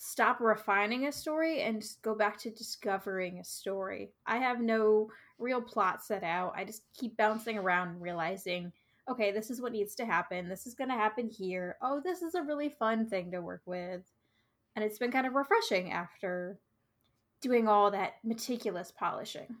stop 0.00 0.40
refining 0.40 1.06
a 1.06 1.12
story 1.12 1.62
and 1.62 1.82
just 1.82 2.00
go 2.02 2.14
back 2.14 2.38
to 2.38 2.50
discovering 2.50 3.38
a 3.38 3.44
story. 3.44 4.12
I 4.26 4.38
have 4.38 4.60
no 4.60 5.10
real 5.38 5.60
plot 5.60 6.04
set 6.04 6.22
out. 6.22 6.54
I 6.56 6.64
just 6.64 6.82
keep 6.94 7.16
bouncing 7.16 7.58
around 7.58 8.00
realizing 8.00 8.72
okay, 9.10 9.32
this 9.32 9.50
is 9.50 9.58
what 9.58 9.72
needs 9.72 9.94
to 9.94 10.04
happen. 10.04 10.50
This 10.50 10.66
is 10.66 10.74
going 10.74 10.90
to 10.90 10.94
happen 10.94 11.30
here. 11.30 11.78
Oh, 11.80 11.98
this 12.04 12.20
is 12.20 12.34
a 12.34 12.42
really 12.42 12.68
fun 12.68 13.06
thing 13.06 13.30
to 13.30 13.40
work 13.40 13.62
with. 13.64 14.02
And 14.76 14.84
it's 14.84 14.98
been 14.98 15.10
kind 15.10 15.26
of 15.26 15.32
refreshing 15.32 15.92
after 15.92 16.58
doing 17.40 17.66
all 17.68 17.90
that 17.90 18.16
meticulous 18.22 18.92
polishing. 18.92 19.56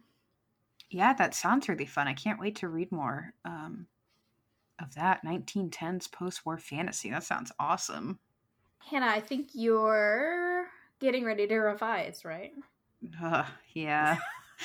Yeah, 0.90 1.14
that 1.14 1.34
sounds 1.34 1.66
really 1.66 1.86
fun. 1.86 2.08
I 2.08 2.12
can't 2.12 2.38
wait 2.38 2.56
to 2.56 2.68
read 2.68 2.92
more 2.92 3.32
um, 3.46 3.86
of 4.78 4.94
that 4.96 5.24
1910s 5.24 6.12
post 6.12 6.44
war 6.44 6.58
fantasy. 6.58 7.08
That 7.08 7.24
sounds 7.24 7.50
awesome. 7.58 8.18
Hannah, 8.78 9.06
I 9.06 9.20
think 9.20 9.50
you're 9.52 10.66
getting 11.00 11.24
ready 11.24 11.46
to 11.46 11.56
revise, 11.56 12.24
right? 12.24 12.52
Uh, 13.22 13.44
yeah. 13.74 14.18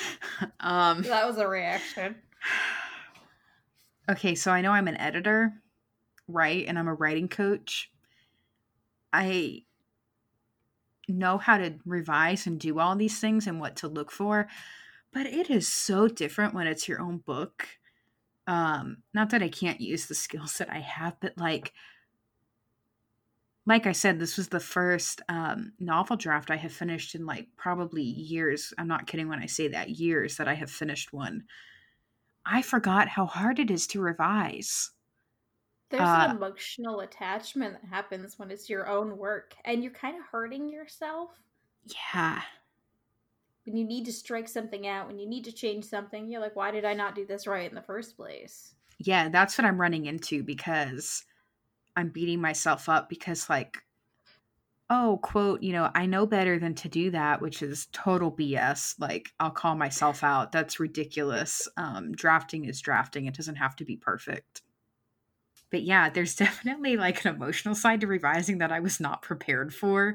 um, 0.60 1.02
that 1.02 1.26
was 1.26 1.38
a 1.38 1.46
reaction. 1.46 2.16
Okay, 4.08 4.34
so 4.34 4.50
I 4.50 4.60
know 4.60 4.72
I'm 4.72 4.88
an 4.88 4.96
editor, 4.98 5.52
right? 6.28 6.64
And 6.66 6.78
I'm 6.78 6.88
a 6.88 6.94
writing 6.94 7.28
coach. 7.28 7.90
I 9.12 9.62
know 11.08 11.38
how 11.38 11.58
to 11.58 11.74
revise 11.84 12.46
and 12.46 12.58
do 12.58 12.78
all 12.78 12.96
these 12.96 13.18
things 13.18 13.46
and 13.46 13.60
what 13.60 13.76
to 13.76 13.88
look 13.88 14.10
for, 14.10 14.48
but 15.12 15.26
it 15.26 15.50
is 15.50 15.68
so 15.68 16.08
different 16.08 16.54
when 16.54 16.66
it's 16.66 16.88
your 16.88 17.00
own 17.00 17.18
book. 17.18 17.68
Um, 18.46 18.98
not 19.14 19.30
that 19.30 19.42
I 19.42 19.48
can't 19.48 19.80
use 19.80 20.06
the 20.06 20.14
skills 20.14 20.58
that 20.58 20.70
I 20.70 20.80
have, 20.80 21.16
but 21.20 21.38
like 21.38 21.72
like 23.66 23.86
I 23.86 23.92
said, 23.92 24.18
this 24.18 24.36
was 24.36 24.48
the 24.48 24.60
first 24.60 25.22
um, 25.28 25.72
novel 25.80 26.16
draft 26.16 26.50
I 26.50 26.56
have 26.56 26.72
finished 26.72 27.14
in 27.14 27.24
like 27.24 27.48
probably 27.56 28.02
years. 28.02 28.74
I'm 28.76 28.88
not 28.88 29.06
kidding 29.06 29.28
when 29.28 29.38
I 29.38 29.46
say 29.46 29.68
that 29.68 29.90
years 29.90 30.36
that 30.36 30.48
I 30.48 30.54
have 30.54 30.70
finished 30.70 31.12
one. 31.12 31.44
I 32.44 32.60
forgot 32.60 33.08
how 33.08 33.24
hard 33.24 33.58
it 33.58 33.70
is 33.70 33.86
to 33.88 34.02
revise. 34.02 34.90
There's 35.88 36.02
uh, 36.02 36.26
an 36.28 36.36
emotional 36.36 37.00
attachment 37.00 37.74
that 37.80 37.88
happens 37.88 38.38
when 38.38 38.50
it's 38.50 38.68
your 38.68 38.86
own 38.86 39.16
work 39.16 39.54
and 39.64 39.82
you're 39.82 39.92
kind 39.92 40.18
of 40.18 40.26
hurting 40.30 40.68
yourself. 40.68 41.30
Yeah. 41.86 42.42
When 43.64 43.76
you 43.76 43.84
need 43.84 44.04
to 44.04 44.12
strike 44.12 44.48
something 44.48 44.86
out, 44.86 45.06
when 45.06 45.18
you 45.18 45.26
need 45.26 45.44
to 45.44 45.52
change 45.52 45.84
something, 45.84 46.28
you're 46.28 46.40
like, 46.40 46.56
why 46.56 46.70
did 46.70 46.84
I 46.84 46.92
not 46.92 47.14
do 47.14 47.24
this 47.24 47.46
right 47.46 47.68
in 47.68 47.74
the 47.74 47.82
first 47.82 48.16
place? 48.16 48.74
Yeah, 48.98 49.30
that's 49.30 49.56
what 49.56 49.64
I'm 49.64 49.80
running 49.80 50.04
into 50.04 50.42
because 50.42 51.24
I'm 51.96 52.08
beating 52.08 52.40
myself 52.40 52.88
up 52.88 53.08
because, 53.08 53.48
like, 53.48 53.78
oh, 54.90 55.18
quote, 55.22 55.62
you 55.62 55.72
know, 55.72 55.90
I 55.94 56.06
know 56.06 56.26
better 56.26 56.58
than 56.58 56.74
to 56.76 56.88
do 56.88 57.10
that, 57.12 57.40
which 57.40 57.62
is 57.62 57.88
total 57.92 58.30
BS. 58.30 58.94
Like, 58.98 59.30
I'll 59.40 59.50
call 59.50 59.74
myself 59.74 60.22
out. 60.22 60.52
That's 60.52 60.78
ridiculous. 60.78 61.68
Um, 61.76 62.12
drafting 62.12 62.64
is 62.66 62.80
drafting, 62.80 63.26
it 63.26 63.34
doesn't 63.34 63.56
have 63.56 63.76
to 63.76 63.84
be 63.84 63.96
perfect. 63.96 64.62
But 65.70 65.82
yeah, 65.82 66.10
there's 66.10 66.36
definitely 66.36 66.96
like 66.96 67.24
an 67.24 67.34
emotional 67.34 67.74
side 67.74 68.00
to 68.02 68.06
revising 68.06 68.58
that 68.58 68.72
I 68.72 68.80
was 68.80 69.00
not 69.00 69.22
prepared 69.22 69.74
for. 69.74 70.14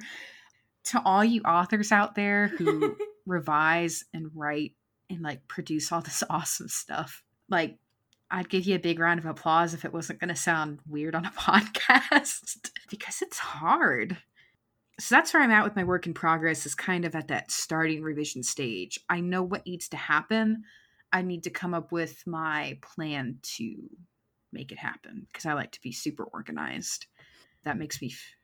To 0.85 1.01
all 1.03 1.25
you 1.25 1.41
authors 1.41 1.91
out 1.91 2.15
there 2.15 2.47
who 2.47 2.95
revise 3.25 4.05
and 4.13 4.31
write 4.33 4.73
and 5.09 5.21
like 5.21 5.47
produce 5.47 5.91
all 5.91 6.01
this 6.01 6.23
awesome 6.29 6.69
stuff, 6.69 7.23
like, 7.49 7.77
I'd 8.31 8.49
give 8.49 8.65
you 8.65 8.75
a 8.75 8.79
big 8.79 8.99
round 8.99 9.19
of 9.19 9.25
applause 9.25 9.73
if 9.73 9.85
it 9.85 9.93
wasn't 9.93 10.19
going 10.19 10.29
to 10.29 10.35
sound 10.35 10.79
weird 10.87 11.15
on 11.15 11.25
a 11.25 11.31
podcast 11.37 12.69
because 12.89 13.21
it's 13.21 13.39
hard 13.39 14.17
so 14.99 15.15
that's 15.15 15.33
where 15.33 15.41
I'm 15.41 15.51
at 15.51 15.63
with 15.63 15.77
my 15.77 15.85
work 15.85 16.07
in 16.07 16.13
progress 16.13 16.65
is 16.65 16.75
kind 16.75 17.05
of 17.05 17.15
at 17.15 17.29
that 17.29 17.51
starting 17.51 18.03
revision 18.03 18.43
stage. 18.43 18.99
I 19.09 19.21
know 19.21 19.41
what 19.41 19.65
needs 19.65 19.87
to 19.89 19.97
happen. 19.97 20.63
I 21.13 21.21
need 21.21 21.43
to 21.43 21.49
come 21.49 21.73
up 21.73 21.91
with 21.91 22.21
my 22.27 22.77
plan 22.81 23.37
to 23.55 23.89
make 24.51 24.71
it 24.71 24.77
happen 24.77 25.25
because 25.27 25.45
I 25.45 25.53
like 25.53 25.71
to 25.71 25.81
be 25.81 25.93
super 25.93 26.25
organized. 26.25 27.05
That 27.63 27.77
makes 27.77 28.01
me 28.01 28.09
f- 28.09 28.35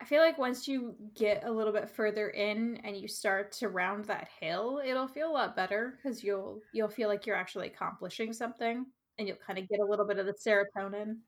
I 0.00 0.04
feel 0.04 0.20
like 0.20 0.38
once 0.38 0.66
you 0.66 0.94
get 1.14 1.44
a 1.44 1.50
little 1.50 1.72
bit 1.72 1.90
further 1.90 2.28
in 2.28 2.80
and 2.84 2.96
you 2.96 3.08
start 3.08 3.52
to 3.52 3.68
round 3.68 4.04
that 4.06 4.28
hill, 4.40 4.80
it'll 4.84 5.08
feel 5.08 5.30
a 5.30 5.32
lot 5.32 5.56
better 5.56 5.94
because 5.96 6.22
you'll 6.22 6.60
you'll 6.72 6.88
feel 6.88 7.08
like 7.08 7.26
you're 7.26 7.36
actually 7.36 7.68
accomplishing 7.68 8.32
something 8.32 8.86
and 9.18 9.28
you'll 9.28 9.36
kind 9.36 9.58
of 9.58 9.68
get 9.68 9.80
a 9.80 9.84
little 9.84 10.06
bit 10.06 10.18
of 10.18 10.26
the 10.26 10.34
serotonin. 10.34 11.18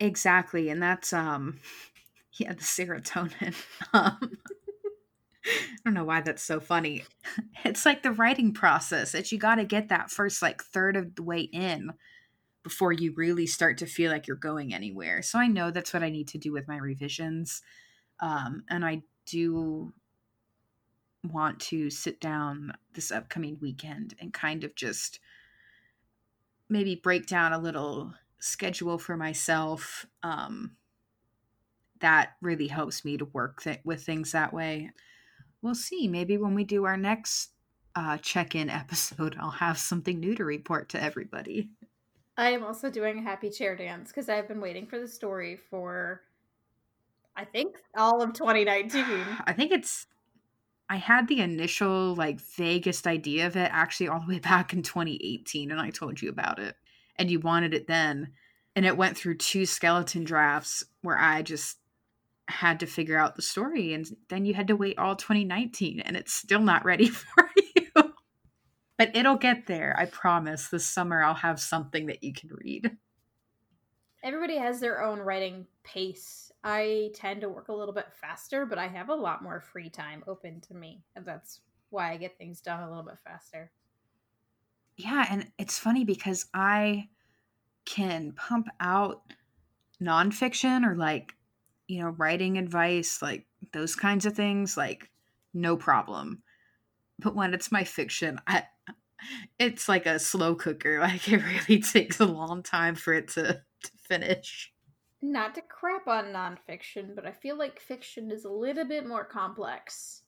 Exactly, 0.00 0.68
and 0.68 0.82
that's 0.82 1.12
um 1.12 1.60
yeah, 2.38 2.52
the 2.52 2.60
serotonin. 2.62 3.54
Um, 3.92 4.38
I 5.48 5.76
don't 5.84 5.94
know 5.94 6.04
why 6.04 6.20
that's 6.22 6.42
so 6.42 6.60
funny. 6.60 7.04
It's 7.64 7.86
like 7.86 8.02
the 8.02 8.12
writing 8.12 8.52
process 8.52 9.12
that 9.12 9.32
you 9.32 9.38
got 9.38 9.56
to 9.56 9.64
get 9.64 9.88
that 9.88 10.10
first 10.10 10.40
like 10.42 10.62
third 10.62 10.96
of 10.96 11.14
the 11.16 11.22
way 11.22 11.40
in 11.40 11.92
before 12.62 12.92
you 12.92 13.12
really 13.16 13.46
start 13.46 13.78
to 13.78 13.86
feel 13.86 14.10
like 14.10 14.26
you're 14.26 14.36
going 14.36 14.72
anywhere. 14.74 15.22
So 15.22 15.38
I 15.38 15.46
know 15.48 15.70
that's 15.70 15.92
what 15.92 16.02
I 16.02 16.10
need 16.10 16.28
to 16.28 16.38
do 16.38 16.52
with 16.52 16.68
my 16.68 16.76
revisions. 16.76 17.62
Um, 18.20 18.64
and 18.68 18.84
I 18.84 19.02
do 19.24 19.92
want 21.24 21.60
to 21.60 21.90
sit 21.90 22.20
down 22.20 22.72
this 22.92 23.10
upcoming 23.10 23.58
weekend 23.60 24.14
and 24.20 24.32
kind 24.32 24.64
of 24.64 24.74
just 24.74 25.18
maybe 26.68 26.94
break 26.94 27.26
down 27.26 27.52
a 27.52 27.58
little 27.58 28.14
schedule 28.38 28.98
for 28.98 29.16
myself. 29.16 30.06
Um, 30.22 30.72
that 32.00 32.32
really 32.42 32.68
helps 32.68 33.04
me 33.04 33.16
to 33.16 33.24
work 33.26 33.62
th- 33.62 33.80
with 33.84 34.02
things 34.02 34.32
that 34.32 34.52
way. 34.52 34.90
We'll 35.62 35.74
see. 35.74 36.08
Maybe 36.08 36.36
when 36.36 36.54
we 36.54 36.64
do 36.64 36.84
our 36.84 36.96
next 36.96 37.50
uh, 37.94 38.18
check 38.18 38.54
in 38.54 38.70
episode, 38.70 39.36
I'll 39.40 39.50
have 39.50 39.78
something 39.78 40.20
new 40.20 40.34
to 40.34 40.44
report 40.44 40.88
to 40.90 41.02
everybody. 41.02 41.70
I 42.36 42.50
am 42.50 42.64
also 42.64 42.90
doing 42.90 43.18
a 43.18 43.22
happy 43.22 43.48
chair 43.48 43.74
dance 43.76 44.10
because 44.10 44.28
I've 44.28 44.46
been 44.46 44.60
waiting 44.60 44.86
for 44.86 44.98
the 44.98 45.08
story 45.08 45.56
for, 45.70 46.20
I 47.34 47.44
think, 47.44 47.76
all 47.96 48.22
of 48.22 48.34
2019. 48.34 49.02
I 49.46 49.52
think 49.52 49.72
it's. 49.72 50.06
I 50.88 50.96
had 50.96 51.26
the 51.26 51.40
initial, 51.40 52.14
like, 52.14 52.40
vaguest 52.40 53.06
idea 53.06 53.46
of 53.46 53.56
it 53.56 53.70
actually 53.72 54.08
all 54.08 54.20
the 54.20 54.34
way 54.34 54.38
back 54.40 54.72
in 54.72 54.82
2018, 54.82 55.70
and 55.70 55.80
I 55.80 55.90
told 55.90 56.20
you 56.20 56.28
about 56.28 56.58
it. 56.58 56.76
And 57.16 57.30
you 57.30 57.40
wanted 57.40 57.74
it 57.74 57.86
then. 57.86 58.32
And 58.74 58.84
it 58.84 58.96
went 58.96 59.16
through 59.16 59.38
two 59.38 59.64
skeleton 59.64 60.24
drafts 60.24 60.84
where 61.00 61.18
I 61.18 61.42
just 61.42 61.78
had 62.48 62.80
to 62.80 62.86
figure 62.86 63.18
out 63.18 63.34
the 63.34 63.42
story 63.42 63.92
and 63.92 64.06
then 64.28 64.44
you 64.44 64.54
had 64.54 64.68
to 64.68 64.76
wait 64.76 64.98
all 64.98 65.16
2019 65.16 66.00
and 66.00 66.16
it's 66.16 66.32
still 66.32 66.60
not 66.60 66.84
ready 66.84 67.08
for 67.08 67.50
you 67.74 68.14
but 68.96 69.14
it'll 69.16 69.36
get 69.36 69.66
there 69.66 69.94
i 69.98 70.04
promise 70.04 70.68
this 70.68 70.86
summer 70.86 71.22
i'll 71.22 71.34
have 71.34 71.58
something 71.58 72.06
that 72.06 72.22
you 72.22 72.32
can 72.32 72.50
read 72.52 72.96
everybody 74.26 74.56
has 74.56 74.80
their 74.80 75.02
own 75.02 75.20
writing 75.20 75.66
pace. 75.84 76.50
I 76.64 77.12
tend 77.14 77.42
to 77.42 77.48
work 77.48 77.68
a 77.68 77.72
little 77.72 77.94
bit 77.94 78.12
faster, 78.12 78.66
but 78.66 78.76
I 78.76 78.88
have 78.88 79.08
a 79.08 79.14
lot 79.14 79.42
more 79.42 79.60
free 79.60 79.88
time 79.88 80.24
open 80.26 80.60
to 80.62 80.74
me. 80.74 81.04
And 81.14 81.24
that's 81.24 81.60
why 81.90 82.10
I 82.10 82.16
get 82.16 82.36
things 82.36 82.60
done 82.60 82.82
a 82.82 82.88
little 82.88 83.04
bit 83.04 83.20
faster. 83.24 83.70
Yeah, 84.96 85.26
and 85.30 85.46
it's 85.58 85.78
funny 85.78 86.04
because 86.04 86.46
I 86.52 87.08
can 87.84 88.32
pump 88.32 88.66
out 88.80 89.22
nonfiction 90.02 90.84
or 90.84 90.96
like, 90.96 91.34
you 91.86 92.00
know, 92.00 92.08
writing 92.08 92.58
advice, 92.58 93.22
like 93.22 93.46
those 93.72 93.94
kinds 93.94 94.26
of 94.26 94.34
things, 94.34 94.76
like 94.76 95.08
no 95.54 95.76
problem. 95.76 96.42
But 97.20 97.36
when 97.36 97.54
it's 97.54 97.70
my 97.70 97.84
fiction, 97.84 98.40
I 98.48 98.64
it's 99.58 99.88
like 99.88 100.06
a 100.06 100.18
slow 100.18 100.54
cooker. 100.54 100.98
Like 101.06 101.28
it 101.28 101.42
really 101.42 101.80
takes 101.92 102.20
a 102.20 102.26
long 102.26 102.62
time 102.62 102.94
for 102.94 103.12
it 103.12 103.28
to, 103.28 103.62
to 103.86 103.92
finish. 104.08 104.72
Not 105.22 105.54
to 105.54 105.62
crap 105.62 106.06
on 106.06 106.26
nonfiction, 106.26 107.14
but 107.14 107.26
I 107.26 107.32
feel 107.32 107.58
like 107.58 107.80
fiction 107.80 108.30
is 108.30 108.44
a 108.44 108.50
little 108.50 108.84
bit 108.84 109.06
more 109.06 109.24
complex. 109.24 110.22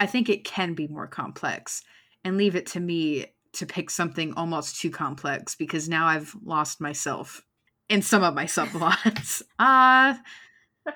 I 0.00 0.06
think 0.06 0.28
it 0.28 0.44
can 0.44 0.74
be 0.74 0.88
more 0.88 1.06
complex 1.06 1.82
and 2.24 2.36
leave 2.36 2.56
it 2.56 2.66
to 2.66 2.80
me 2.80 3.26
to 3.52 3.66
pick 3.66 3.90
something 3.90 4.34
almost 4.34 4.80
too 4.80 4.90
complex 4.90 5.54
because 5.54 5.88
now 5.88 6.06
I've 6.06 6.34
lost 6.44 6.80
myself 6.80 7.42
in 7.88 8.02
some 8.02 8.24
of 8.24 8.34
my 8.34 8.44
subplots. 8.44 9.42
uh 9.58 10.14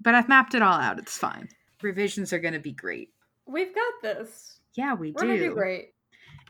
but 0.00 0.14
I've 0.14 0.28
mapped 0.28 0.54
it 0.54 0.62
all 0.62 0.78
out. 0.78 0.98
It's 0.98 1.16
fine. 1.16 1.48
Revisions 1.80 2.32
are 2.32 2.38
going 2.38 2.54
to 2.54 2.60
be 2.60 2.72
great. 2.72 3.10
We've 3.46 3.74
got 3.74 3.92
this. 4.02 4.58
Yeah, 4.74 4.94
we 4.94 5.12
We're 5.12 5.22
do. 5.22 5.28
gonna 5.28 5.38
do 5.38 5.54
great. 5.54 5.91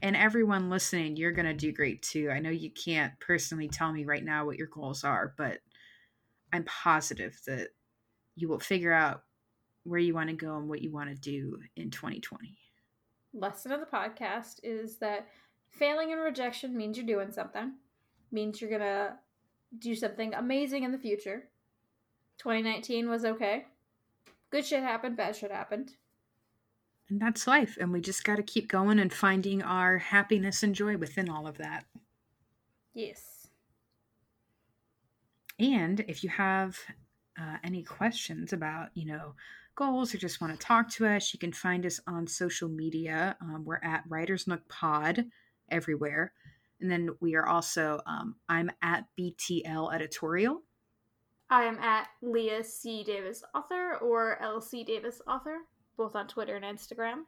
And 0.03 0.17
everyone 0.17 0.69
listening, 0.69 1.17
you're 1.17 1.31
going 1.31 1.47
to 1.47 1.55
do 1.55 1.73
great 1.73 2.03
too. 2.03 2.29
I 2.29 2.41
know 2.41 2.51
you 2.51 2.71
can't 2.71 3.13
personally 3.21 3.69
tell 3.69 3.93
me 3.93 4.05
right 4.05 4.25
now 4.25 4.45
what 4.45 4.59
your 4.59 4.67
goals 4.67 5.05
are, 5.05 5.33
but 5.39 5.61
I'm 6.53 6.65
positive 6.65 7.41
that 7.47 7.69
you 8.35 8.49
will 8.49 8.59
figure 8.59 8.93
out 8.93 9.23
where 9.85 10.01
you 10.01 10.13
want 10.13 10.29
to 10.29 10.35
go 10.35 10.57
and 10.57 10.69
what 10.69 10.83
you 10.83 10.91
want 10.91 11.11
to 11.11 11.15
do 11.15 11.59
in 11.77 11.91
2020. 11.91 12.57
Lesson 13.33 13.71
of 13.71 13.81
the 13.81 13.87
podcast 13.87 14.61
is 14.65 14.97
that 14.99 15.29
failing 15.71 16.13
and 16.13 16.21
rejection 16.21 16.77
means 16.77 16.97
you're 16.97 17.07
doing 17.07 17.31
something, 17.31 17.73
means 18.31 18.61
you're 18.61 18.71
gonna 18.71 19.17
do 19.79 19.95
something 19.95 20.35
amazing 20.35 20.83
in 20.83 20.93
the 20.93 20.99
future. 20.99 21.49
2019 22.39 23.09
was 23.09 23.25
okay. 23.25 23.67
Good 24.51 24.67
shit 24.67 24.83
happened, 24.83 25.17
bad 25.17 25.37
shit 25.37 25.51
happened. 25.51 25.93
And 27.13 27.21
that's 27.21 27.47
life. 27.47 27.77
And 27.79 27.93
we 27.93 28.01
just 28.01 28.25
got 28.25 28.37
to 28.37 28.43
keep 28.43 28.69
going 28.69 28.99
and 28.99 29.13
finding 29.13 29.63
our 29.63 29.99
happiness 29.99 30.63
and 30.63 30.75
joy 30.75 30.97
within 30.97 31.29
all 31.29 31.47
of 31.47 31.59
that. 31.59 31.85
Yes. 32.95 33.49
And 35.59 36.01
if 36.09 36.25
you 36.25 36.31
have 36.31 36.79
uh, 37.39 37.59
any 37.63 37.83
questions 37.83 38.55
about, 38.55 38.89
you 38.95 39.05
know, 39.05 39.35
goals 39.75 40.15
or 40.15 40.17
just 40.17 40.41
want 40.41 40.59
to 40.59 40.67
talk 40.67 40.89
to 40.93 41.07
us, 41.07 41.35
you 41.35 41.39
can 41.39 41.53
find 41.53 41.85
us 41.85 42.01
on 42.07 42.27
social 42.27 42.71
media. 42.71 43.37
Um, 43.43 43.67
we're 43.67 43.81
at 43.83 44.05
Writers 44.09 44.47
Nook 44.47 44.67
Pod 44.71 45.27
everywhere. 45.71 46.33
And 46.81 46.91
then 46.91 47.11
we 47.21 47.35
are 47.35 47.47
also, 47.47 48.01
um, 48.07 48.37
I'm 48.49 48.71
at 48.81 49.05
BTL 49.21 49.95
Editorial. 49.95 50.63
I 51.51 51.65
am 51.65 51.79
at 51.79 52.09
Leah 52.23 52.65
C. 52.65 53.05
Davis 53.05 53.45
Author 53.55 53.99
or 54.01 54.39
LC 54.43 54.87
Davis 54.87 55.21
Author, 55.29 55.59
both 55.97 56.15
on 56.15 56.29
Twitter 56.29 56.57
and 56.57 56.65
Instagram. 56.65 57.25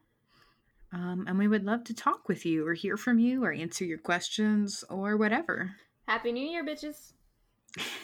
Um, 0.92 1.24
and 1.26 1.38
we 1.38 1.48
would 1.48 1.64
love 1.64 1.82
to 1.84 1.94
talk 1.94 2.28
with 2.28 2.46
you 2.46 2.66
or 2.66 2.74
hear 2.74 2.96
from 2.96 3.18
you 3.18 3.44
or 3.44 3.52
answer 3.52 3.84
your 3.84 3.98
questions 3.98 4.84
or 4.88 5.16
whatever. 5.16 5.72
Happy 6.06 6.30
New 6.30 6.46
Year, 6.46 6.64
bitches! 6.64 7.14